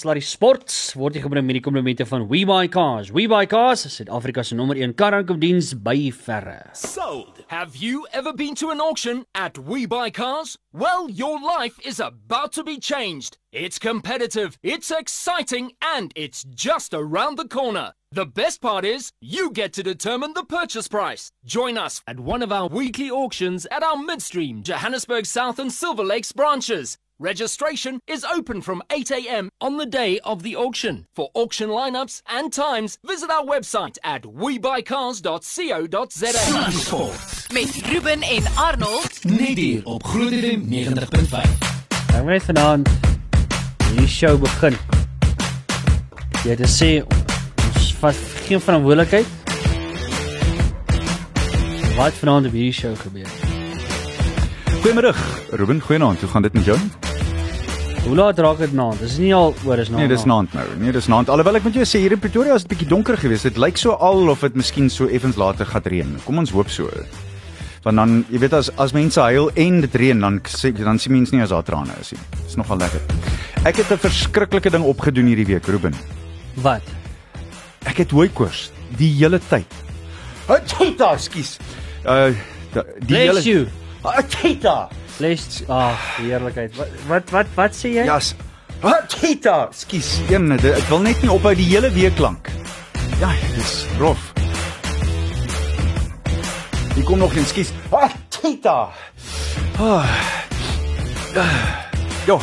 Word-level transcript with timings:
Slurry 0.00 0.22
Sports 0.24 0.94
word 0.96 1.18
gebring 1.20 1.44
met 1.44 1.58
die 1.58 1.60
komplimente 1.60 2.06
van 2.08 2.22
Suid-Afrika 3.92 4.40
se 4.42 4.56
nommer 4.56 4.78
1 4.80 4.94
karankopdiens 4.96 5.74
by 5.76 6.08
verre. 6.16 6.70
Sold. 6.72 7.44
Have 7.48 7.76
you 7.76 8.06
ever 8.10 8.32
been 8.32 8.54
to 8.54 8.70
an 8.70 8.80
auction 8.80 9.26
at 9.34 9.58
We 9.58 9.84
Buy 9.84 10.08
Cars? 10.08 10.56
Well, 10.72 11.10
your 11.10 11.36
life 11.38 11.76
is 11.84 12.00
about 12.00 12.52
to 12.52 12.64
be 12.64 12.78
changed. 12.78 13.36
It's 13.52 13.78
competitive, 13.78 14.56
it's 14.62 14.90
exciting, 14.90 15.72
and 15.82 16.12
it's 16.16 16.44
just 16.44 16.94
around 16.94 17.36
the 17.36 17.48
corner. 17.48 17.92
The 18.10 18.24
best 18.24 18.62
part 18.62 18.86
is, 18.86 19.12
you 19.20 19.50
get 19.50 19.74
to 19.74 19.82
determine 19.82 20.32
the 20.32 20.44
purchase 20.44 20.88
price. 20.88 21.30
Join 21.44 21.76
us 21.76 22.00
at 22.06 22.20
one 22.20 22.42
of 22.42 22.52
our 22.52 22.68
weekly 22.68 23.10
auctions 23.10 23.66
at 23.70 23.82
our 23.82 23.98
Midstream, 23.98 24.62
Johannesburg 24.62 25.26
South, 25.26 25.58
and 25.58 25.70
Silver 25.70 26.04
Lakes 26.04 26.32
branches. 26.32 26.96
Registration 27.22 28.00
is 28.06 28.24
open 28.24 28.62
from 28.62 28.82
8 28.88 29.10
a.m. 29.10 29.50
on 29.60 29.76
the 29.76 29.84
day 29.84 30.18
of 30.20 30.42
the 30.42 30.56
auction. 30.56 31.06
For 31.12 31.28
auction 31.34 31.68
lineups 31.68 32.22
and 32.26 32.50
times, 32.50 32.96
visit 33.06 33.28
our 33.28 33.44
website 33.44 33.98
at 34.02 34.22
webuycars.co.za. 34.22 36.70
Sport. 36.70 37.46
met 37.52 37.74
Ruben 37.92 38.22
en 38.22 38.42
Arnold. 38.54 39.24
Net 39.24 39.56
hier 39.58 39.84
op 39.84 40.04
Groot 40.04 40.32
FM 40.32 40.60
90.5. 40.68 40.72
Nou 42.12 42.24
net 42.24 42.42
vanaand 42.42 42.88
hierdie 43.90 44.08
show 44.08 44.40
begin. 44.40 44.76
Jy 46.40 46.50
het 46.54 46.60
gesê 46.64 46.90
ons 47.04 47.92
vat 48.00 48.16
geen 48.46 48.60
verantwoordelikheid. 48.64 49.26
Wat 52.00 52.12
vanaand 52.24 52.46
op 52.46 52.52
hierdie 52.56 52.72
show 52.72 52.96
gebeur? 53.04 53.28
Goeiemôre, 54.80 55.12
Ruben. 55.50 55.80
Goeienaand. 55.80 56.20
Hoe 56.20 56.28
gaan 56.32 56.42
dit 56.42 56.52
met 56.52 56.64
jou? 56.64 56.78
Hoe 58.04 58.16
laat 58.16 58.38
raak 58.40 58.58
dit 58.62 58.72
nou? 58.72 58.88
Dis 58.98 59.18
nie 59.20 59.32
al 59.36 59.52
oor 59.68 59.78
is 59.82 59.90
nou. 59.92 60.00
Nee, 60.00 60.08
dis 60.08 60.24
naand 60.28 60.52
nou. 60.56 60.64
Nee, 60.80 60.92
dis 60.96 61.06
naand. 61.10 61.28
Alhoewel 61.30 61.58
ek 61.60 61.66
moet 61.68 61.76
jou 61.76 61.84
sê 61.86 62.00
hier 62.00 62.14
in 62.16 62.20
Pretoria 62.22 62.54
is 62.56 62.64
dit 62.64 62.72
bietjie 62.72 62.88
donker 62.88 63.18
geweest. 63.20 63.44
Dit 63.50 63.58
lyk 63.60 63.76
so 63.80 63.92
al 64.00 64.30
of 64.32 64.40
dit 64.46 64.56
miskien 64.56 64.88
so 64.90 65.06
effens 65.12 65.36
later 65.40 65.68
gaan 65.68 65.84
reën. 65.84 66.14
Kom 66.24 66.40
ons 66.40 66.52
hoop 66.56 66.72
so. 66.72 66.88
Want 67.84 67.96
dan, 68.00 68.14
jy 68.32 68.40
weet 68.42 68.52
as 68.56 68.70
as 68.80 68.92
mense 68.96 69.20
huil 69.20 69.50
en 69.56 69.80
dit 69.84 69.94
reën, 70.02 70.18
dan 70.20 70.40
sê 70.48 70.72
dan 70.76 70.98
sien 71.00 71.12
mense 71.16 71.32
nie 71.36 71.44
as 71.44 71.52
daar 71.52 71.64
trane 71.64 71.92
is 72.00 72.12
nie. 72.16 72.20
Dis 72.46 72.56
nogal 72.60 72.80
lekker. 72.80 73.00
Ek 73.68 73.76
het 73.76 73.92
'n 73.92 73.98
verskriklike 74.00 74.70
ding 74.70 74.84
opgedoen 74.84 75.26
hierdie 75.28 75.46
week, 75.46 75.66
Ruben. 75.66 75.94
Wat? 76.56 76.82
Ek 77.84 77.96
het 77.98 78.10
hooikoors 78.10 78.70
die 78.96 79.12
hele 79.12 79.40
tyd. 79.48 79.68
Tita, 80.66 81.16
skus. 81.16 81.58
Uh 82.04 82.32
da- 82.72 82.84
die 82.98 83.28
Bless 83.28 83.44
you. 83.44 83.66
Ah, 84.02 84.20
Tita. 85.16 85.18
Bless. 85.18 85.62
Ah, 85.68 85.94
heerlikheid. 86.18 86.74
Wat 86.76 86.88
wat 87.08 87.30
wat 87.30 87.46
wat 87.56 87.72
sê 87.74 87.88
jy? 87.94 88.04
Ja. 88.04 88.18
s- 88.20 88.34
Ah, 88.82 89.02
Tita, 89.08 89.68
skus. 89.76 90.20
Een, 90.30 90.52
ek 90.56 90.86
wil 90.88 91.00
net 91.04 91.20
nie 91.22 91.30
ophou 91.30 91.54
die 91.54 91.66
hele 91.68 91.90
week 91.92 92.18
lank. 92.18 92.48
Ja, 93.20 93.28
dis 93.54 93.84
rof. 93.98 94.32
Hier 96.94 97.04
kom 97.04 97.18
nog 97.18 97.34
een 97.36 97.44
skus. 97.44 97.72
Ah, 97.92 98.08
Tita. 98.30 98.88
Ah. 99.78 100.06
Ja. 102.26 102.38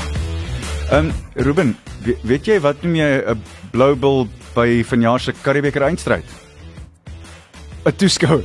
Ehm 0.92 1.10
um, 1.10 1.14
Ruben, 1.34 1.76
we, 2.06 2.16
weet 2.24 2.46
jy 2.46 2.60
wat 2.62 2.82
noem 2.84 2.96
jy 2.96 3.10
'n 3.34 3.42
blou 3.72 3.96
bil 3.96 4.28
by 4.56 4.84
vanjaar 4.84 5.20
se 5.20 5.34
Karibeker 5.42 5.82
eindstryd? 5.84 6.26
'n 7.86 7.92
Toeskouer. 7.98 8.44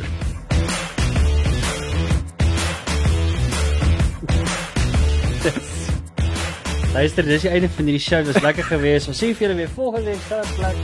Luister, 6.93 7.25
dis 7.25 7.41
die 7.47 7.51
einde 7.51 7.69
van 7.73 7.87
hierdie 7.89 8.03
show. 8.03 8.21
Dit 8.25 8.35
was 8.35 8.43
lekker 8.45 8.67
geweest. 8.69 9.09
Ons 9.09 9.21
sien 9.23 9.33
vir 9.37 9.47
julle 9.47 9.57
weer 9.63 9.71
volgende 9.73 10.13
week 10.13 10.25
selfde 10.29 10.59
plek. 10.59 10.81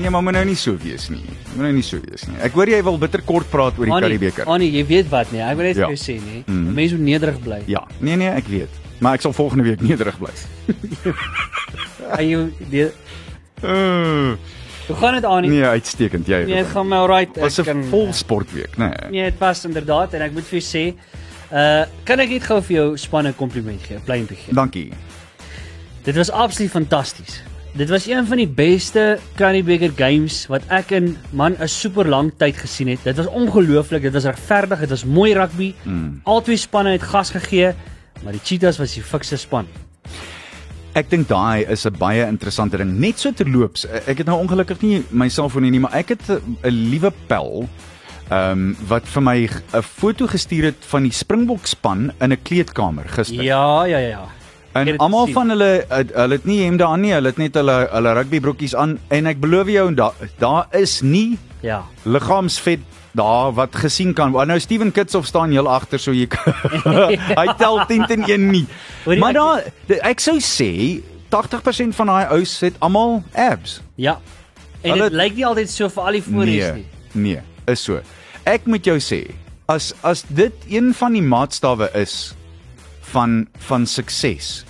Nee, 0.00 0.10
maar 0.12 0.22
moet 0.24 0.36
nou 0.36 0.44
nie 0.48 0.56
so 0.56 0.76
wees 0.80 1.08
nie. 1.12 1.22
Moet 1.54 1.62
nou 1.64 1.70
nie 1.76 1.84
so 1.84 2.00
wees 2.04 2.26
nie. 2.28 2.36
Ek 2.44 2.52
hoor 2.56 2.68
jy 2.70 2.80
wil 2.84 2.98
bitter 3.00 3.22
kort 3.26 3.48
praat 3.52 3.78
oor 3.80 3.88
die 3.88 3.96
Karibeker. 4.04 4.48
Annie, 4.52 4.68
jy 4.74 4.84
weet 4.88 5.08
wat 5.12 5.32
nie. 5.32 5.40
Ek 5.44 5.56
wil 5.58 5.66
net 5.70 5.76
Ja. 5.80 5.88
vir 5.88 5.96
jou 5.96 6.00
sê 6.04 6.16
nie. 6.24 6.42
Mhm. 6.46 6.74
Mense 6.76 6.96
moet 6.96 7.04
nederig 7.08 7.40
bly. 7.44 7.58
Ja, 7.72 7.82
nee 8.00 8.16
nee, 8.16 8.28
ek 8.28 8.48
weet. 8.52 8.78
Maar 9.00 9.14
ek 9.16 9.20
sal 9.24 9.32
volgende 9.32 9.64
week 9.64 9.80
nederig 9.80 10.18
bly. 10.20 10.32
En 12.18 12.28
jy 12.28 12.46
die 12.70 12.90
Uh, 13.62 14.32
Hoe 14.88 14.96
gaan 14.96 15.14
dit 15.14 15.24
Annie? 15.24 15.50
nee, 15.50 15.62
uitstekend 15.64 16.26
jy. 16.26 16.44
Nee, 16.48 16.62
dit 16.62 16.66
gaan 16.72 16.88
my 16.88 16.96
alright. 16.96 17.36
was 17.36 17.58
Ek 17.60 17.66
'n 17.68 17.82
vol 17.90 18.08
sportweek, 18.12 18.72
nê. 18.78 18.88
Nee. 18.88 19.10
Nee, 19.10 19.30
dit 19.30 19.38
was 19.38 19.64
inderdaad 19.68 20.14
en 20.14 20.22
ek 20.22 20.32
moet 20.32 20.44
vir 20.48 20.58
jou 20.60 20.64
sê, 20.64 20.94
uh 21.52 21.84
kan 22.04 22.20
ek 22.20 22.28
net 22.30 22.42
gou 22.42 22.60
vir 22.62 22.76
jou 22.76 22.96
spanne 22.96 23.32
kompliment 23.36 23.82
gee, 23.82 23.98
pleintjie 24.06 24.36
gee. 24.36 24.54
Dankie. 24.54 24.92
Dit 26.02 26.16
was 26.16 26.30
absoluut 26.30 26.70
fantasties. 26.70 27.42
Dit 27.76 27.88
was 27.88 28.06
een 28.08 28.26
van 28.26 28.36
die 28.40 28.48
beste 28.48 29.18
Karibeker 29.38 29.92
games 29.94 30.46
wat 30.50 30.64
ek 30.72 30.90
in 30.96 31.16
man 31.30 31.54
'n 31.60 31.68
super 31.68 32.08
lang 32.08 32.32
tyd 32.36 32.56
gesien 32.56 32.88
het. 32.88 33.02
Dit 33.02 33.16
was 33.16 33.26
ongelooflik, 33.26 34.02
dit 34.02 34.12
was 34.12 34.24
regverdig, 34.24 34.80
dit 34.80 34.88
was 34.88 35.04
mooi 35.04 35.34
rugby. 35.34 35.74
Mm. 35.82 36.20
Albei 36.24 36.56
spanne 36.56 36.90
het 36.90 37.02
gas 37.02 37.30
gegee, 37.30 37.74
maar 38.22 38.32
die 38.32 38.40
Cheetahs 38.44 38.78
was 38.78 38.94
die 38.94 39.02
fikste 39.02 39.36
span. 39.36 39.66
Ek 40.92 41.10
dink 41.10 41.28
daai 41.28 41.64
is 41.68 41.86
'n 41.86 41.94
baie 41.98 42.26
interessante 42.26 42.76
ding. 42.76 42.98
Net 42.98 43.18
so 43.18 43.32
terloops, 43.32 43.86
ek 44.06 44.18
het 44.18 44.26
nou 44.26 44.40
ongelukkig 44.40 44.80
nie 44.80 45.04
my 45.10 45.28
selfoon 45.28 45.62
hier 45.62 45.70
nie, 45.72 45.80
maar 45.80 45.94
ek 45.94 46.08
het 46.08 46.28
'n 46.30 46.68
liewe 46.68 47.12
pel 47.26 47.68
ehm 48.30 48.50
um, 48.52 48.76
wat 48.88 49.04
vir 49.04 49.22
my 49.22 49.48
'n 49.74 49.82
foto 49.82 50.26
gestuur 50.26 50.64
het 50.64 50.84
van 50.86 51.02
die 51.02 51.12
Springbok 51.12 51.66
span 51.66 52.12
in 52.20 52.32
'n 52.32 52.42
kleedkamer 52.42 53.08
gister. 53.08 53.42
Ja, 53.42 53.84
ja, 53.84 53.98
ja, 53.98 54.08
ja. 54.08 54.39
En 54.72 54.96
almal 55.02 55.26
van 55.34 55.48
hulle 55.48 55.84
het- 55.88 56.12
hulle 56.14 56.34
het 56.34 56.44
nie 56.44 56.62
hemde 56.64 56.84
aan 56.86 57.00
nie, 57.00 57.12
hulle 57.12 57.26
het 57.28 57.38
net 57.38 57.54
hulle 57.54 57.88
hulle 57.90 58.12
rugbybroekies 58.12 58.74
aan 58.76 58.98
en 59.08 59.26
ek 59.26 59.40
beloof 59.40 59.66
jou 59.68 59.94
daar 59.94 60.12
daar 60.38 60.66
is 60.70 61.00
nie 61.02 61.38
Ja. 61.62 61.82
liggaamsvet 62.04 62.80
daar 63.12 63.52
wat 63.52 63.74
gesien 63.76 64.12
kan. 64.14 64.30
Nou 64.32 64.58
Steven 64.60 64.92
Kitsoff 64.92 65.26
staan 65.26 65.50
heel 65.50 65.68
agter 65.68 65.98
so 65.98 66.12
jy 66.12 66.28
hy 67.40 67.46
tel 67.58 67.84
10 67.86 68.06
teen 68.06 68.22
1 68.28 68.50
nie. 68.50 68.66
Maar 69.18 69.32
daar 69.32 69.64
ek 70.02 70.20
sou 70.20 70.38
sê 70.38 71.02
80% 71.28 71.94
van 71.94 72.06
daai 72.06 72.26
ouens 72.30 72.60
het 72.60 72.74
almal 72.78 73.22
abs. 73.34 73.80
Ja. 73.94 74.20
En 74.82 74.98
dit 74.98 75.12
lyk 75.12 75.34
nie 75.36 75.46
altyd 75.46 75.70
so 75.70 75.88
vir 75.88 76.02
al 76.02 76.12
die 76.12 76.22
voorreis 76.22 76.72
nie. 76.74 76.86
nee, 77.12 77.40
is 77.66 77.82
so. 77.84 78.00
Ek 78.44 78.64
moet 78.66 78.84
jou 78.84 78.96
sê, 78.98 79.26
as 79.68 79.92
as 80.02 80.24
dit 80.28 80.52
een 80.70 80.94
van 80.94 81.12
die 81.12 81.22
maatstawwe 81.22 81.90
is 81.94 82.34
van 83.10 83.46
van 83.68 83.86
sukses 83.86 84.64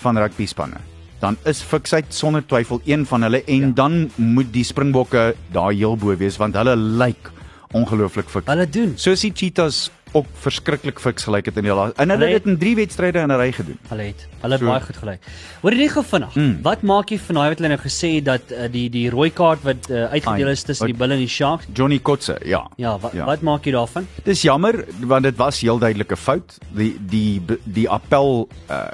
van 0.00 0.18
rugby 0.18 0.46
spanne, 0.48 0.80
dan 1.20 1.36
is 1.48 1.60
fiksheid 1.64 2.08
sonder 2.14 2.44
twyfel 2.46 2.80
een 2.88 3.04
van 3.06 3.22
hulle 3.22 3.42
en 3.44 3.66
ja. 3.68 3.74
dan 3.74 4.10
moet 4.16 4.52
die 4.52 4.64
Springbokke 4.64 5.34
daar 5.52 5.72
heel 5.72 5.96
bo 5.96 6.16
wees 6.16 6.38
want 6.40 6.56
hulle 6.56 6.76
lyk 6.76 7.30
ongelooflik 7.76 8.30
fiks. 8.30 8.48
Hulle 8.50 8.66
doen. 8.66 8.94
Soos 8.98 9.22
die 9.22 9.32
Cheetahs 9.34 9.90
ook 10.12 10.26
verskriklik 10.34 10.98
fiks 11.00 11.24
gelyk 11.24 11.44
het 11.46 11.56
in 11.56 11.62
die 11.64 11.72
laaste. 11.74 11.96
En 12.02 12.10
hulle 12.10 12.26
het 12.26 12.44
dit 12.44 12.52
in 12.52 12.58
3 12.58 12.74
wedstryde 12.76 13.18
in 13.18 13.28
'n 13.30 13.36
ry 13.38 13.52
gedoen. 13.52 13.78
Hulle 13.88 14.02
het 14.02 14.26
hulle 14.40 14.52
het 14.54 14.60
So. 14.62 14.66
baie 14.66 14.80
goed 14.80 14.96
gelyk. 14.96 15.20
Hoor 15.62 15.72
jy 15.72 15.78
net 15.78 15.90
gou 15.90 16.04
vinnig. 16.04 16.34
Mm. 16.34 16.58
Wat 16.62 16.82
maak 16.82 17.08
jy 17.10 17.18
van 17.18 17.34
daai 17.34 17.48
wat 17.48 17.58
hulle 17.58 17.68
nou 17.68 17.78
gesê 17.80 18.14
het 18.14 18.24
dat 18.24 18.40
uh, 18.50 18.68
die 18.72 18.90
die 18.90 19.10
rooi 19.10 19.30
kaart 19.30 19.62
wat 19.62 19.90
uh, 19.90 20.04
uitgedeel 20.12 20.48
is 20.48 20.62
tussen 20.62 20.86
wat- 20.86 20.96
die 20.96 20.98
Bulls 20.98 21.12
en 21.12 21.18
die 21.18 21.28
Sharks? 21.28 21.66
Johnny 21.74 21.98
Kotse, 21.98 22.38
ja. 22.44 22.66
Ja, 22.76 22.98
wa, 22.98 23.10
Ja. 23.12 23.24
wat 23.24 23.40
maak 23.42 23.64
jy 23.64 23.72
daarvan? 23.72 24.06
Dis 24.24 24.42
jammer 24.42 24.84
want 25.00 25.22
dit 25.22 25.36
was 25.36 25.60
heel 25.60 25.78
duidelik 25.78 26.10
'n 26.12 26.16
fout. 26.16 26.58
Die 26.72 26.96
die 27.00 27.42
die 27.64 27.88
appel 27.88 28.48
uh 28.70 28.86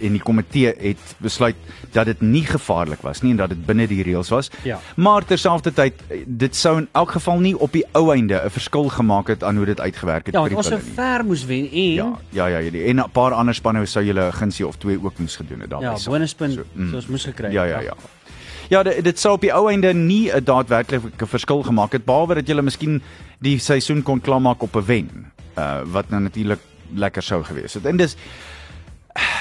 en 0.00 0.12
die 0.12 0.20
komitee 0.22 0.74
het 0.78 0.98
besluit 1.18 1.56
dat 1.92 2.06
dit 2.06 2.20
nie 2.20 2.44
gevaarlik 2.46 3.00
was 3.02 3.20
nie 3.22 3.30
en 3.32 3.36
dat 3.36 3.48
dit 3.48 3.66
binne 3.66 3.86
die 3.86 4.02
reëls 4.02 4.28
was. 4.28 4.50
Ja. 4.62 4.78
Maar 4.96 5.24
terselfdertyd 5.24 5.92
dit 6.26 6.56
sou 6.56 6.78
in 6.78 6.88
elk 6.92 7.10
geval 7.10 7.38
nie 7.40 7.58
op 7.58 7.72
die 7.72 7.84
ou 7.92 8.12
einde 8.14 8.40
'n 8.44 8.50
verskil 8.50 8.88
gemaak 8.88 9.26
het 9.28 9.44
aan 9.44 9.56
hoe 9.56 9.66
dit 9.66 9.80
uitgewerk 9.80 10.26
het 10.26 10.34
Ja, 10.34 10.39
die 10.48 10.56
ons 10.56 10.66
sou 10.66 10.80
ver 10.80 11.24
moes 11.24 11.44
wen 11.46 11.68
en 11.70 11.92
Ja, 11.94 12.18
ja, 12.30 12.46
ja, 12.46 12.58
ja, 12.58 12.84
en 12.86 13.00
'n 13.00 13.10
paar 13.12 13.32
ander 13.32 13.54
spanne 13.54 13.86
sou 13.86 14.04
julle 14.04 14.28
'n 14.28 14.32
gunsie 14.32 14.66
of 14.66 14.76
twee 14.76 14.98
ook 15.02 15.18
moes 15.18 15.36
gedoen 15.36 15.60
het 15.60 15.70
daarby. 15.70 15.84
ja, 15.84 16.10
bonuspunt 16.10 16.54
So, 16.54 16.62
so, 16.62 16.66
mm. 16.74 16.90
soos 16.90 17.06
moes 17.06 17.24
gekry. 17.24 17.52
Ja, 17.52 17.64
ja, 17.64 17.80
ja. 17.80 17.94
Ja, 18.70 18.82
dit, 18.82 19.04
dit 19.04 19.18
sou 19.18 19.34
op 19.34 19.40
die 19.40 19.52
ou 19.52 19.68
einde 19.70 19.94
nie 19.94 20.30
'n 20.30 20.44
daadwerklike 20.44 21.26
verskil 21.26 21.62
gemaak 21.62 21.92
het 21.92 22.04
behalwe 22.04 22.34
dat 22.34 22.48
jy 22.48 22.60
miskien 22.60 23.02
die 23.40 23.58
seisoen 23.58 24.02
kon 24.02 24.20
klaarmaak 24.20 24.62
op 24.62 24.76
'n 24.76 24.84
wen. 24.86 25.32
Uh 25.58 25.82
wat 25.84 26.10
nou 26.10 26.22
natuurlik 26.22 26.60
lekker 26.94 27.22
sou 27.22 27.42
gewees 27.44 27.74
het. 27.74 27.86
En 27.86 27.96
dis 27.96 28.16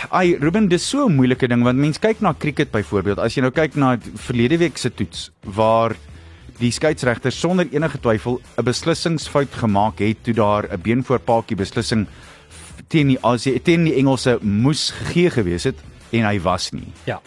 Ai 0.10 0.38
Ruben, 0.40 0.68
dis 0.68 0.90
so 0.90 1.06
'n 1.08 1.16
moeilike 1.16 1.48
ding 1.48 1.64
want 1.64 1.78
mens 1.78 2.00
kyk 2.00 2.22
na 2.22 2.34
cricket 2.34 2.72
byvoorbeeld. 2.72 3.20
As 3.20 3.36
jy 3.36 3.42
nou 3.42 3.52
kyk 3.52 3.76
na 3.76 3.98
verlede 4.16 4.58
week 4.58 4.78
se 4.78 4.90
toets 4.90 5.32
waar 5.44 5.96
die 6.60 6.72
skeieregter 6.72 7.32
sonder 7.32 7.68
enige 7.72 8.00
twyfel 8.00 8.42
'n 8.58 8.64
beslissingsfout 8.64 9.54
gemaak 9.54 10.00
het 10.00 10.24
toe 10.24 10.34
daar 10.34 10.64
'n 10.72 10.82
beenvoorpaaltjie 10.82 11.56
beslissing 11.58 12.08
f- 12.52 12.82
teen 12.88 13.08
die 13.08 13.20
Aussie 13.22 13.62
teen 13.62 13.84
die 13.84 13.96
Engelse 13.96 14.38
moes 14.42 14.90
gegee 14.92 15.30
gewees 15.30 15.64
het 15.64 15.76
en 16.12 16.26
hy 16.26 16.40
was 16.42 16.72
nie 16.72 16.92
Ja. 17.06 17.22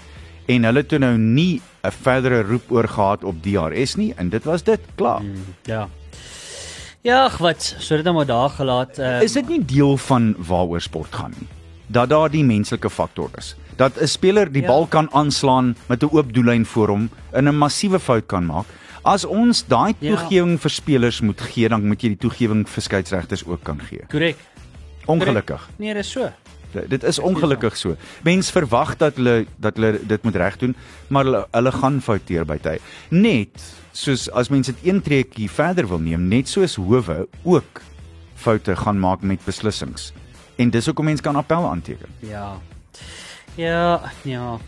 en 0.49 0.65
hulle 0.65 0.87
toe 0.87 0.99
nou 0.99 1.17
nie 1.19 1.61
'n 1.85 1.91
verdere 1.91 2.43
roep 2.43 2.71
oor 2.71 2.89
gehad 2.89 3.25
op 3.25 3.43
DRS 3.43 3.97
nie 3.97 4.13
en 4.17 4.29
dit 4.29 4.45
was 4.45 4.63
dit 4.63 4.81
klaar. 4.97 5.21
Mm. 5.23 5.45
Ja. 5.65 5.89
Ja, 7.03 7.25
ag 7.25 7.39
wat, 7.39 7.75
so 7.79 7.97
dit 7.97 8.05
nou 8.05 8.15
maar 8.17 8.27
daar 8.27 8.51
gelaat. 8.51 8.99
Uh, 8.99 9.23
Is 9.23 9.33
dit 9.33 9.49
nie 9.49 9.65
deel 9.65 9.97
van 9.97 10.35
waaroor 10.39 10.81
sport 10.81 11.15
gaan 11.15 11.35
nie? 11.39 11.49
Dat 11.87 12.09
daar 12.09 12.31
die 12.31 12.45
menslike 12.45 12.91
faktor 12.91 13.31
is. 13.39 13.57
Dat 13.77 13.99
'n 14.01 14.07
speler 14.07 14.53
die 14.53 14.63
Ja. 14.63 14.69
bal 14.69 14.87
kan 14.87 15.09
aanslaan 15.13 15.77
met 15.89 16.03
'n 16.03 16.09
oop 16.13 16.33
doellyn 16.35 16.65
voor 16.67 16.89
hom 16.89 17.11
en 17.33 17.49
'n 17.49 17.57
massiewe 17.57 17.99
fout 18.01 18.27
kan 18.27 18.47
maak. 18.47 18.65
As 19.05 19.25
ons 19.25 19.65
daai 19.67 19.95
Ja. 19.99 20.17
toegewing 20.17 20.61
vir 20.61 20.71
spelers 20.71 21.21
moet 21.21 21.41
gee, 21.41 21.69
dan 21.69 21.87
moet 21.87 22.01
jy 22.03 22.09
die 22.09 22.19
toegewing 22.29 22.69
vir 22.69 22.83
skeieregters 22.83 23.45
ook 23.47 23.63
kan 23.65 23.81
gee. 23.81 24.05
Korrek. 24.11 24.37
Ongelukkig. 25.07 25.69
Nee, 25.79 25.95
dis 25.95 26.11
so. 26.11 26.31
Dit 26.73 26.89
dit 26.91 27.03
is 27.05 27.19
ongelukkig 27.19 27.77
so. 27.77 27.97
Mens 28.25 28.51
verwag 28.51 28.97
dat 28.97 29.17
hulle 29.17 29.47
dat 29.61 29.77
hulle 29.77 29.99
dit 30.07 30.23
moet 30.23 30.37
regdoen, 30.37 30.77
maar 31.09 31.25
hulle 31.25 31.47
hulle 31.51 31.73
gaan 31.73 32.01
fouteer 32.01 32.45
by 32.47 32.57
tyd. 32.59 32.81
Net 33.11 33.61
soos 33.93 34.31
as 34.31 34.49
mense 34.49 34.73
dit 34.73 34.87
een 34.93 35.03
treetjie 35.03 35.51
verder 35.51 35.89
wil 35.89 35.99
neem, 35.99 36.29
net 36.29 36.49
soos 36.49 36.77
howe 36.77 37.27
ook 37.45 37.83
foute 38.35 38.77
gaan 38.77 38.99
maak 39.01 39.23
met 39.23 39.45
beslissings. 39.45 40.13
En 40.57 40.71
dis 40.71 40.87
hoekom 40.87 41.05
mense 41.05 41.23
kan 41.23 41.37
appel 41.37 41.67
aanteken. 41.67 42.09
Ja. 42.21 42.57
Ja, 43.57 44.01
ja. 44.25 44.59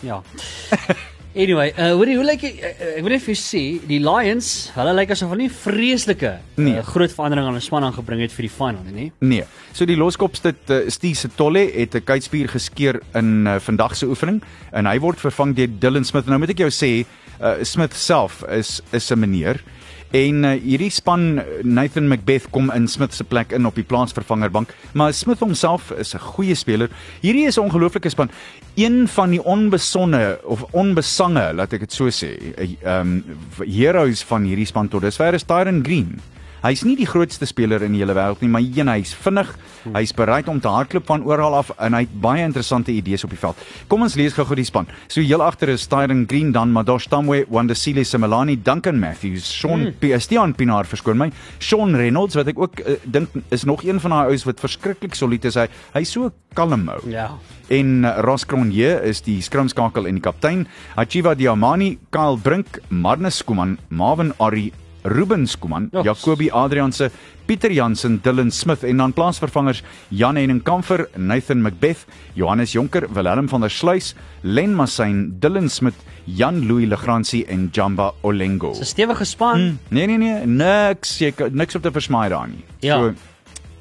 Ja. 0.00 0.22
Anyway, 1.32 1.70
uh 1.78 1.92
hoorie, 1.94 2.16
hoe 2.18 2.24
lyk 2.26 2.40
die- 2.42 2.58
uh, 2.58 2.96
ek 2.96 3.04
wil 3.06 3.12
net 3.14 3.22
vir 3.22 3.34
jou 3.36 3.38
sê, 3.38 3.60
die 3.86 4.00
Lions, 4.02 4.48
hulle 4.74 4.94
lyk 4.98 5.12
asof 5.14 5.30
hulle 5.30 5.44
nie 5.44 5.52
vreeslike 5.54 6.32
Nee. 6.58 6.74
uh, 6.80 6.82
groot 6.82 7.12
verandering 7.14 7.46
aan 7.46 7.52
hulle 7.54 7.62
span 7.62 7.84
aangebring 7.86 8.20
het 8.24 8.32
vir 8.34 8.48
die 8.48 8.50
final 8.50 8.82
nie, 8.90 9.12
nee. 9.22 9.44
So 9.72 9.86
die 9.86 9.94
loskopstit 9.96 10.72
uh, 10.74 10.80
Steve 10.90 11.14
Setolle 11.14 11.68
het 11.70 11.94
'n 11.94 12.02
kuitspier 12.02 12.48
geskeur 12.50 12.98
in 13.14 13.46
uh, 13.46 13.60
vandag 13.62 13.94
se 13.96 14.06
oefening 14.10 14.42
en 14.72 14.86
hy 14.90 14.98
word 14.98 15.20
vervang 15.22 15.54
deur 15.54 15.68
Dylan 15.78 16.04
Smith. 16.04 16.26
Nou 16.26 16.38
moet 16.38 16.50
ek 16.50 16.58
jou 16.66 16.70
sê, 16.70 17.06
uh, 17.40 17.62
Smith 17.62 17.94
self 17.94 18.42
is 18.50 18.82
is 18.92 19.10
'n 19.12 19.18
meneer 19.20 19.62
en 20.10 20.44
uh, 20.44 20.54
hierdie 20.58 20.90
span 20.90 21.40
Nathan 21.62 22.08
Macbeth 22.08 22.48
kom 22.50 22.70
in 22.74 22.88
Smith 22.88 23.14
se 23.14 23.24
plek 23.24 23.52
in 23.52 23.66
op 23.66 23.78
die 23.78 23.86
plaansvervangerbank, 23.86 24.74
maar 24.92 25.14
Smith 25.14 25.38
homself 25.40 25.90
is 25.90 26.14
'n 26.14 26.18
goeie 26.18 26.54
speler. 26.54 26.90
Hierdie 27.20 27.46
is 27.46 27.56
'n 27.56 27.66
ongelooflike 27.68 28.08
span. 28.08 28.30
Een 28.74 29.08
van 29.08 29.30
die 29.30 29.42
onbesonne 29.42 30.38
of 30.44 30.64
onbesange, 30.72 31.52
laat 31.54 31.72
ek 31.72 31.80
dit 31.80 31.92
so 31.92 32.08
sê, 32.10 32.36
ehm 32.82 33.22
um, 33.22 33.24
heroes 33.66 34.22
van 34.22 34.42
hierdie 34.44 34.66
span 34.66 34.88
tot 34.88 35.02
dusver 35.02 35.34
is 35.34 35.42
Tyron 35.42 35.84
Green. 35.84 36.20
Hy's 36.60 36.82
nie 36.84 36.96
die 36.98 37.08
grootste 37.08 37.46
speler 37.48 37.80
in 37.86 37.94
die 37.96 38.02
hele 38.02 38.12
wêreld 38.16 38.42
nie, 38.44 38.50
maar 38.52 38.60
een 38.60 38.90
hy's 38.92 39.14
vinnig, 39.16 39.48
hy's 39.94 40.12
bereid 40.16 40.48
om 40.52 40.58
te 40.60 40.68
hardloop 40.68 41.06
van 41.08 41.22
oral 41.24 41.54
af 41.56 41.70
en 41.80 41.94
hy 41.96 42.02
het 42.04 42.16
baie 42.20 42.42
interessante 42.44 42.92
idees 42.92 43.24
op 43.24 43.32
die 43.32 43.40
veld. 43.40 43.62
Kom 43.88 44.04
ons 44.04 44.16
lees 44.20 44.36
gou-gou 44.36 44.58
die 44.58 44.66
span. 44.68 44.88
So 45.08 45.24
heel 45.24 45.40
agter 45.40 45.72
is 45.72 45.86
Tyron 45.88 46.26
Green, 46.28 46.50
dan 46.52 46.74
Madosh 46.74 47.08
Tamwe, 47.08 47.46
Wandasile 47.48 48.04
Simelani, 48.04 48.58
Duncan 48.60 49.00
Matthews, 49.00 49.48
Sean 49.48 49.86
mm. 49.86 49.96
P 50.02 50.20
Stian 50.20 50.52
Pinaar 50.58 50.88
verskoon 50.90 51.16
my, 51.20 51.30
Sean 51.64 51.96
Reynolds 51.96 52.36
wat 52.36 52.52
ek 52.52 52.60
ook 52.60 52.84
uh, 52.84 52.98
dink 53.08 53.32
is 53.48 53.64
nog 53.64 53.86
een 53.86 54.02
van 54.02 54.12
daai 54.16 54.34
ouens 54.34 54.44
wat 54.48 54.60
verskriklik 54.60 55.16
solied 55.16 55.48
is. 55.48 55.56
Hy 55.56 55.66
hy's 55.96 56.12
so 56.12 56.28
kalm 56.58 56.88
ou. 56.92 57.00
Ja. 57.08 57.30
En 57.72 58.04
uh, 58.04 58.18
Ross 58.26 58.44
Cronje 58.44 58.98
is 59.08 59.24
die 59.24 59.38
skrimskakel 59.40 60.10
en 60.10 60.20
die 60.20 60.24
kaptein. 60.24 60.66
Achiva 61.00 61.32
Diamani, 61.38 61.94
Kyle 62.12 62.36
Brink, 62.36 62.82
Marnus 62.90 63.40
Skuman, 63.40 63.78
Marvin 63.88 64.34
Ari, 64.42 64.68
Ruben 65.04 65.46
Skuman, 65.46 65.88
Ja. 65.92 66.02
Jacobi 66.02 66.50
Adrianse, 66.50 67.10
Pieter 67.46 67.70
Jansen, 67.72 68.20
Dylan 68.22 68.50
Smith 68.50 68.84
en 68.84 68.96
dan 68.96 69.12
plaasvervangers 69.12 69.82
Jan 70.08 70.36
Henning 70.36 70.62
Kamfer, 70.62 71.08
Nathan 71.16 71.62
Macbeth, 71.62 72.04
Johannes 72.34 72.72
Jonker, 72.72 73.06
Willem 73.12 73.48
van 73.48 73.60
der 73.60 73.70
Sluys, 73.70 74.14
Len 74.42 74.74
Massyn, 74.74 75.36
Dylan 75.40 75.68
Smith, 75.68 75.94
Jan 76.26 76.66
Louis 76.68 76.86
Legrandsie 76.86 77.44
en 77.46 77.70
Jamba 77.72 78.12
Olengo. 78.22 78.72
'n 78.72 78.84
stewige 78.84 79.24
span. 79.24 79.60
Mm. 79.60 79.78
Nee 79.88 80.06
nee 80.06 80.18
nee, 80.18 80.46
niks, 80.46 81.18
jy 81.18 81.32
niks 81.50 81.74
op 81.74 81.82
te 81.82 81.90
versmaai 81.90 82.28
daar 82.28 82.48
nie. 82.48 82.64
Ja. 82.80 82.96
So, 82.98 83.14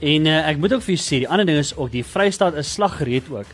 En 0.02 0.26
uh, 0.26 0.48
ek 0.48 0.58
moet 0.58 0.74
ook 0.74 0.82
vir 0.82 0.96
jou 0.96 1.02
sê, 1.04 1.18
die 1.20 1.28
ander 1.28 1.46
ding 1.46 1.58
is 1.60 1.74
ook 1.76 1.92
die 1.92 2.04
Vrystaat 2.08 2.56
is 2.56 2.72
slaggereed 2.74 3.24
ook 3.30 3.46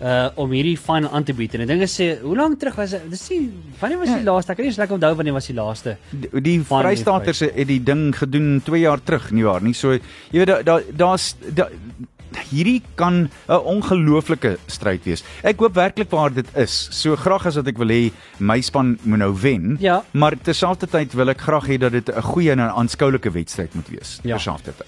uh 0.00 0.28
om 0.36 0.50
hierdie 0.50 0.76
final 0.78 1.10
aan 1.10 1.24
te 1.24 1.32
bied. 1.34 1.54
En 1.54 1.60
ek 1.60 1.66
dink 1.68 1.82
as 1.82 1.94
sê, 2.00 2.20
hoe 2.22 2.36
lank 2.36 2.58
terug 2.60 2.76
was 2.76 2.90
dit? 2.90 3.10
Dis 3.10 3.28
nie 3.30 3.50
wanneer 3.80 3.98
was 3.98 4.08
die 4.08 4.24
Ja. 4.24 4.32
laaste? 4.32 4.50
Ek 4.52 4.56
kan 4.56 4.64
nie 4.66 4.72
so 4.72 4.80
lekker 4.82 4.94
onthou 4.98 5.14
wanneer 5.16 5.32
was 5.34 5.46
die 5.46 5.54
laaste. 5.54 5.96
die, 6.10 6.40
die 6.40 6.60
Vrystaaters 6.64 7.40
het 7.40 7.66
die 7.66 7.80
ding 7.82 8.14
gedoen 8.16 8.60
2 8.64 8.80
jaar 8.80 9.00
terug, 9.02 9.30
nie 9.32 9.44
waar 9.44 9.60
nie? 9.62 9.72
So 9.74 9.92
jy 9.92 10.00
weet 10.38 10.46
daar 10.46 10.62
daar 10.64 10.82
daar's 10.96 11.34
da, 11.54 11.68
hierdie 12.50 12.82
kan 12.94 13.28
'n 13.48 13.52
ongelooflike 13.64 14.58
stryd 14.66 15.04
wees. 15.04 15.24
Ek 15.42 15.58
hoop 15.58 15.74
werklik 15.74 16.10
waar 16.10 16.30
dit 16.32 16.46
is. 16.56 16.88
So 16.92 17.16
graag 17.16 17.46
as 17.46 17.56
wat 17.56 17.66
ek 17.66 17.78
wil 17.78 17.88
hê 17.88 18.12
my 18.38 18.60
span 18.60 18.98
moet 19.02 19.18
nou 19.18 19.32
wen, 19.34 19.76
Ja. 19.80 20.04
maar 20.12 20.34
terselfdertyd 20.36 21.12
wil 21.14 21.28
ek 21.30 21.40
graag 21.40 21.66
hê 21.66 21.78
dat 21.78 21.92
dit 21.92 22.08
'n 22.08 22.22
goeie 22.22 22.50
en 22.52 22.58
'n 22.60 22.70
aanskoulike 22.70 23.30
wedstryd 23.32 23.74
moet 23.74 23.88
wees. 23.88 24.20
Ja. 24.22 24.36
Terselfdertyd. 24.36 24.86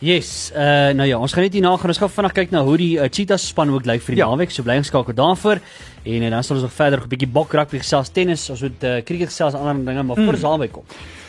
Yes, 0.00 0.50
uh 0.56 0.94
nou 0.96 1.04
ja, 1.08 1.18
ons 1.20 1.32
gaan 1.32 1.42
net 1.44 1.52
hierna 1.52 1.74
gaan 1.76 1.90
ons 1.92 1.98
gou 2.00 2.08
vinnig 2.08 2.32
kyk 2.32 2.50
na 2.54 2.62
hoe 2.64 2.76
die 2.80 2.94
uh, 2.96 3.08
Cheetahs 3.12 3.48
span 3.52 3.68
ook 3.70 3.84
lyk 3.84 4.00
vir 4.00 4.14
die 4.14 4.22
Ja. 4.22 4.28
naweek. 4.30 4.50
So 4.50 4.62
bly 4.62 4.78
ingeskakel 4.80 5.12
daarvoor. 5.14 5.60
En 6.04 6.22
uh, 6.22 6.30
dan 6.30 6.42
sal 6.44 6.56
ons 6.56 6.62
nog 6.64 6.72
verder 6.72 7.02
'n 7.04 7.08
bietjie 7.08 7.28
bok 7.28 7.52
rugby 7.52 7.78
gesels, 7.78 8.08
tennis, 8.08 8.48
ons 8.50 8.60
moet 8.62 8.84
uh, 8.84 9.00
cricket 9.04 9.28
gesels, 9.28 9.54
ander 9.54 9.84
dinge, 9.84 10.02
maar 10.02 10.16
voor 10.16 10.32
ons 10.32 10.40
daarby 10.40 10.68
kom. 10.68 10.84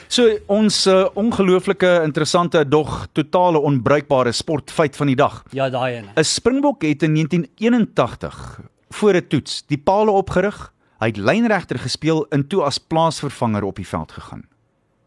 So 0.08 0.24
ons 0.48 0.88
uh, 0.88 1.06
ongelooflike 1.16 2.02
interessante 2.04 2.64
dog 2.68 3.08
totale 3.14 3.60
onbruikbare 3.60 4.32
sportfeit 4.32 4.96
van 4.96 5.08
die 5.08 5.16
dag. 5.16 5.44
Ja, 5.52 5.70
daai 5.70 5.96
ene. 5.98 6.08
'n 6.16 6.24
Springbok 6.24 6.82
het 6.84 7.04
in 7.04 7.14
1981 7.14 8.62
voor 8.90 9.14
'n 9.16 9.28
toets 9.28 9.64
die 9.68 9.78
palle 9.78 10.12
opgerig. 10.12 10.72
Hy 11.00 11.08
het 11.08 11.18
lynregter 11.18 11.80
gespeel 11.80 12.26
en 12.30 12.48
toe 12.48 12.64
as 12.64 12.78
plaasvervanger 12.78 13.64
op 13.64 13.76
die 13.76 13.88
veld 13.88 14.12
gegaan. 14.12 14.44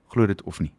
Glo 0.08 0.26
dit 0.26 0.43
of 0.43 0.60
nie? 0.60 0.72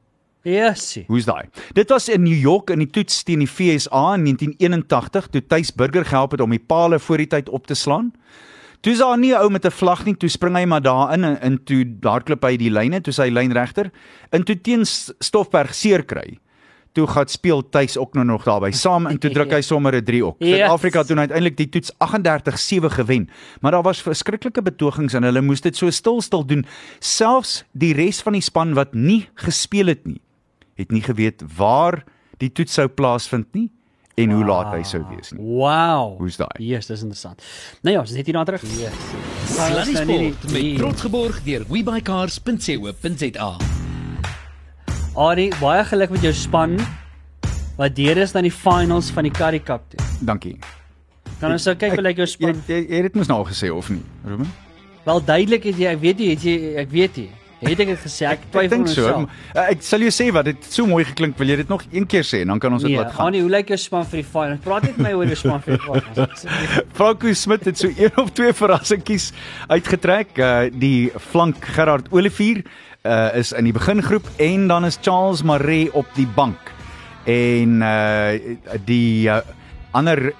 Yesie. 0.45 1.05
Hoe's 1.09 1.25
daai? 1.25 1.49
Dit 1.73 1.89
was 1.89 2.09
in 2.09 2.23
New 2.23 2.37
York 2.37 2.69
in 2.69 2.83
die 2.83 2.89
toets 2.93 3.23
teen 3.25 3.41
die 3.41 3.49
FSA 3.49 4.13
in 4.13 4.27
1981 4.29 5.31
toe 5.33 5.41
Tuis 5.41 5.73
Burger 5.73 6.05
gehelp 6.05 6.35
het 6.37 6.43
om 6.45 6.53
die 6.53 6.61
pale 6.61 6.99
voor 6.99 7.17
die 7.23 7.31
tyd 7.31 7.49
op 7.49 7.65
te 7.67 7.73
slaan. 7.73 8.11
Toe 8.85 8.93
is 8.93 9.01
daar 9.01 9.17
nie 9.17 9.33
'n 9.33 9.41
ou 9.41 9.49
met 9.49 9.65
'n 9.65 9.71
vlag 9.71 10.05
nie, 10.05 10.15
toe 10.15 10.29
spring 10.29 10.55
hy 10.55 10.65
maar 10.65 10.81
daarin 10.81 11.23
en, 11.23 11.41
en 11.41 11.63
toe 11.63 11.97
hardloop 12.01 12.43
hy 12.43 12.57
die 12.57 12.69
lyne, 12.69 13.01
toe 13.01 13.13
sy 13.13 13.29
lynregter 13.29 13.91
en 14.29 14.43
toe 14.43 14.61
teen 14.61 14.85
Stoffberg 14.85 15.73
seer 15.73 16.05
kry. 16.05 16.37
Toe 16.93 17.07
gaan 17.07 17.27
speel 17.27 17.69
Tuis 17.69 17.97
ook 17.97 18.13
nou 18.13 18.25
nog 18.25 18.43
daarby 18.43 18.71
saam 18.71 19.07
en 19.07 19.17
toe 19.17 19.31
druk 19.31 19.51
hy 19.51 19.61
sommer 19.71 19.95
'n 19.95 20.03
3 20.05 20.25
ook. 20.25 20.35
Yes. 20.39 20.49
Suid-Afrika 20.49 20.99
het 20.99 21.07
toe 21.07 21.17
uiteindelik 21.17 21.57
die 21.57 21.69
toets 21.69 21.91
38-7 21.97 22.89
gewen, 22.89 23.29
maar 23.61 23.71
daar 23.71 23.83
was 23.83 24.01
verskriklike 24.01 24.61
betogings 24.61 25.13
en 25.13 25.23
hulle 25.23 25.41
moes 25.41 25.61
dit 25.61 25.75
so 25.75 25.89
stil 25.89 26.21
stil 26.21 26.45
doen. 26.45 26.65
Selfs 26.99 27.65
die 27.73 27.93
res 27.93 28.21
van 28.21 28.33
die 28.33 28.41
span 28.41 28.73
wat 28.73 28.93
nie 28.93 29.27
gespeel 29.33 29.87
het 29.87 30.05
nie, 30.05 30.21
het 30.79 30.91
nie 30.91 31.01
geweet 31.05 31.43
waar 31.57 32.03
die 32.41 32.51
toets 32.51 32.73
sou 32.75 32.87
plaasvind 32.91 33.47
nie 33.55 33.69
en 34.15 34.31
hoe 34.31 34.45
laat 34.47 34.69
hy 34.71 34.81
sou 34.87 35.01
wees 35.11 35.33
nie. 35.35 35.43
Wow. 35.43 36.15
Hoe's 36.21 36.37
daai? 36.39 36.55
Yes, 36.63 36.87
dis 36.87 37.01
interessant. 37.03 37.41
Nou 37.83 37.95
ja, 37.95 37.99
ons 38.03 38.11
is 38.13 38.15
net 38.19 38.29
hierna 38.29 38.45
terug. 38.47 38.63
Yes. 38.79 38.95
Sluddy 39.51 39.95
Sport 39.97 40.45
met 40.53 40.69
trots 40.79 41.01
geborg 41.03 41.41
deur 41.43 41.65
webycars.co.za. 41.71 43.49
Ari, 45.15 45.49
baie 45.61 45.83
geluk 45.87 46.11
met 46.15 46.23
jou 46.27 46.33
span 46.35 46.77
wat 47.79 47.95
deur 47.95 48.17
is 48.23 48.31
na 48.35 48.41
die 48.43 48.51
finals 48.55 49.09
van 49.15 49.27
die 49.27 49.31
Currie 49.35 49.63
Cup 49.63 49.83
toe. 49.91 49.99
Dankie. 50.27 50.55
Kan 51.41 51.51
ons 51.51 51.65
nou 51.67 51.75
kyk 51.79 51.97
hoe 51.97 52.03
lyk 52.05 52.19
jou 52.23 52.27
Jy 52.27 52.33
span? 52.37 52.61
jy 52.71 52.77
jy 52.87 52.99
het 53.01 53.09
dit 53.09 53.17
mos 53.19 53.27
nou 53.31 53.41
al 53.43 53.47
gesê 53.49 53.67
of 53.71 53.89
nie, 53.91 54.03
Ruben? 54.23 54.47
Wel 55.05 55.19
duidelik 55.27 55.67
het 55.69 55.79
jy, 55.79 55.89
ek 55.91 55.99
weet 56.01 56.19
jy, 56.23 56.29
het 56.35 56.43
jy 56.47 56.55
ek 56.83 56.89
weet 56.95 57.19
jy. 57.19 57.27
Het 57.65 57.79
ek 57.79 57.87
dit 57.87 57.99
gesê? 57.99 58.25
Ek 58.29 58.31
Ek 58.31 58.51
twyfel 58.51 58.69
dink 58.69 58.87
so. 58.87 59.01
myself. 59.01 59.29
Uh, 59.55 59.69
Ek 59.71 59.81
sal 59.81 59.99
jou 60.05 60.11
sê 60.13 60.27
wat 60.33 60.45
dit 60.45 60.67
so 60.69 60.85
mooi 60.85 61.03
geklink. 61.03 61.37
Wil 61.37 61.47
jy 61.53 61.55
dit 61.63 61.69
nog 61.69 61.83
een 61.91 62.05
keer 62.05 62.23
sê 62.23 62.41
en 62.41 62.47
dan 62.53 62.59
kan 62.59 62.73
ons 62.73 62.81
dit 62.83 62.91
Nee, 62.91 62.99
laat 63.01 63.13
gaan. 63.13 63.25
Annie, 63.27 63.41
hoe 63.41 63.49
lyk 63.49 63.67
jou 63.73 63.77
span 63.77 64.05
vir 64.05 64.21
die 64.21 64.27
finals? 64.29 64.59
Praat 64.63 64.83
net 64.83 64.97
met 64.97 65.07
my 65.07 65.13
oor 65.17 65.25
jou 65.25 65.35
span 65.35 65.61
vir 65.65 65.77
die 65.77 65.83
finals. 65.85 66.45
Franco 66.97 67.33
Smit 67.33 67.65
het 67.65 67.77
so 67.77 67.87
een 67.87 68.17
of 68.21 68.31
twee 68.37 68.53
verrassingkies 68.53 69.31
uitgetrek. 69.67 70.37
Uh 70.37 70.69
die 70.71 71.11
flank 71.31 71.65
Gerard 71.75 72.07
Olivier 72.11 72.63
uh 73.05 73.29
is 73.37 73.51
in 73.53 73.65
die 73.65 73.73
begingroep 73.73 74.27
en 74.37 74.67
dan 74.67 74.85
is 74.85 74.97
Charles 75.01 75.43
Maree 75.43 75.89
op 75.93 76.05
die 76.15 76.27
bank. 76.35 76.71
En 77.25 77.81
uh 77.81 78.55
die 78.85 79.27
uh, 79.27 79.39
ander 79.95 80.33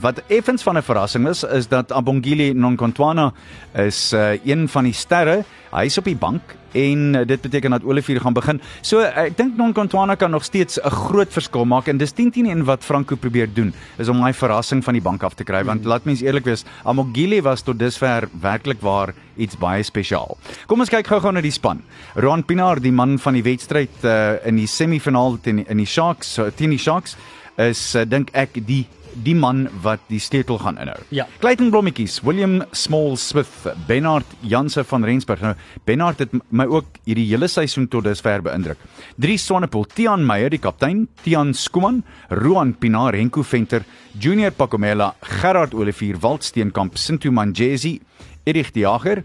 wat 0.00 0.22
effens 0.28 0.62
van 0.62 0.76
'n 0.78 0.82
verrassing 0.82 1.28
is 1.28 1.42
is 1.44 1.68
dat 1.68 1.92
Abongile 1.92 2.52
Nonkontwana 2.54 3.32
is 3.74 4.12
uh, 4.12 4.38
een 4.44 4.68
van 4.68 4.84
die 4.84 4.92
sterre. 4.94 5.44
Hy's 5.72 5.98
op 5.98 6.04
die 6.04 6.16
bank 6.16 6.42
en 6.72 7.14
uh, 7.14 7.24
dit 7.26 7.40
beteken 7.40 7.70
dat 7.70 7.84
Olivier 7.84 8.20
gaan 8.20 8.36
begin. 8.36 8.60
So 8.80 9.00
uh, 9.00 9.10
ek 9.26 9.36
dink 9.36 9.56
Nonkontwana 9.56 10.16
kan 10.16 10.30
nog 10.30 10.44
steeds 10.44 10.78
'n 10.82 10.90
groot 10.90 11.32
verskil 11.32 11.64
maak 11.64 11.88
en 11.88 11.98
dis 11.98 12.12
10-10 12.12 12.50
en 12.50 12.64
wat 12.64 12.84
Franco 12.84 13.16
probeer 13.16 13.48
doen 13.54 13.72
is 13.98 14.08
om 14.08 14.20
daai 14.20 14.32
verrassing 14.32 14.84
van 14.84 14.94
die 14.94 15.02
bank 15.02 15.22
af 15.22 15.34
te 15.34 15.44
kry 15.44 15.64
want 15.64 15.84
laat 15.84 16.04
mens 16.04 16.22
eerlik 16.22 16.44
wees, 16.44 16.64
Abongile 16.84 17.42
was 17.42 17.62
tot 17.62 17.78
dusver 17.78 18.28
werklik 18.40 18.80
waar 18.80 19.14
iets 19.36 19.56
baie 19.56 19.82
spesiaal. 19.82 20.36
Kom 20.66 20.80
ons 20.80 20.90
kyk 20.90 21.06
gou-gou 21.06 21.32
na 21.32 21.40
die 21.40 21.50
span. 21.50 21.82
Roan 22.14 22.44
Pinaar, 22.44 22.80
die 22.80 22.92
man 22.92 23.18
van 23.18 23.34
die 23.34 23.42
wedstryd 23.42 24.04
uh, 24.04 24.46
in 24.46 24.56
die 24.56 24.66
semifinaal 24.66 25.38
teen 25.42 25.66
in 25.66 25.76
die 25.76 25.86
Sharks, 25.86 26.38
teen 26.56 26.70
die 26.70 26.78
Sharks 26.78 27.16
is 27.56 27.94
uh, 27.94 28.04
dink 28.08 28.30
ek 28.32 28.60
die 28.66 28.86
die 29.24 29.34
man 29.34 29.66
wat 29.82 30.00
die 30.08 30.20
sleutel 30.20 30.58
gaan 30.58 30.78
inhou. 30.80 30.98
Ja. 31.14 31.26
Clayton 31.40 31.70
Blommetjies, 31.70 32.20
William 32.24 32.62
Small 32.72 33.16
Smith, 33.16 33.50
Bernard 33.86 34.26
Janse 34.40 34.84
van 34.84 35.04
Rensburg. 35.04 35.40
Nou 35.40 35.54
Bernard 35.84 36.18
het 36.18 36.34
my 36.48 36.66
ook 36.66 37.00
hierdie 37.04 37.26
hele 37.30 37.48
seisoen 37.48 37.88
tot 37.88 38.04
dusver 38.04 38.42
beïndruk. 38.42 38.80
Drie 39.16 39.38
Swanepoel, 39.38 39.86
Tian 39.94 40.26
Meyer 40.26 40.50
die 40.50 40.60
kaptein, 40.62 41.06
Tian 41.22 41.54
Skuman, 41.54 42.02
Roan 42.30 42.74
Pinaar, 42.74 43.16
Henko 43.18 43.42
Venter, 43.42 43.84
Junior 44.18 44.52
Pakomela, 44.52 45.14
Gerard 45.40 45.74
Olivier, 45.74 46.18
Walt 46.20 46.44
Steenkamp, 46.44 46.98
Sintu 46.98 47.30
Manjesi, 47.30 48.00
Erich 48.44 48.72
die 48.72 48.82
Jager, 48.82 49.22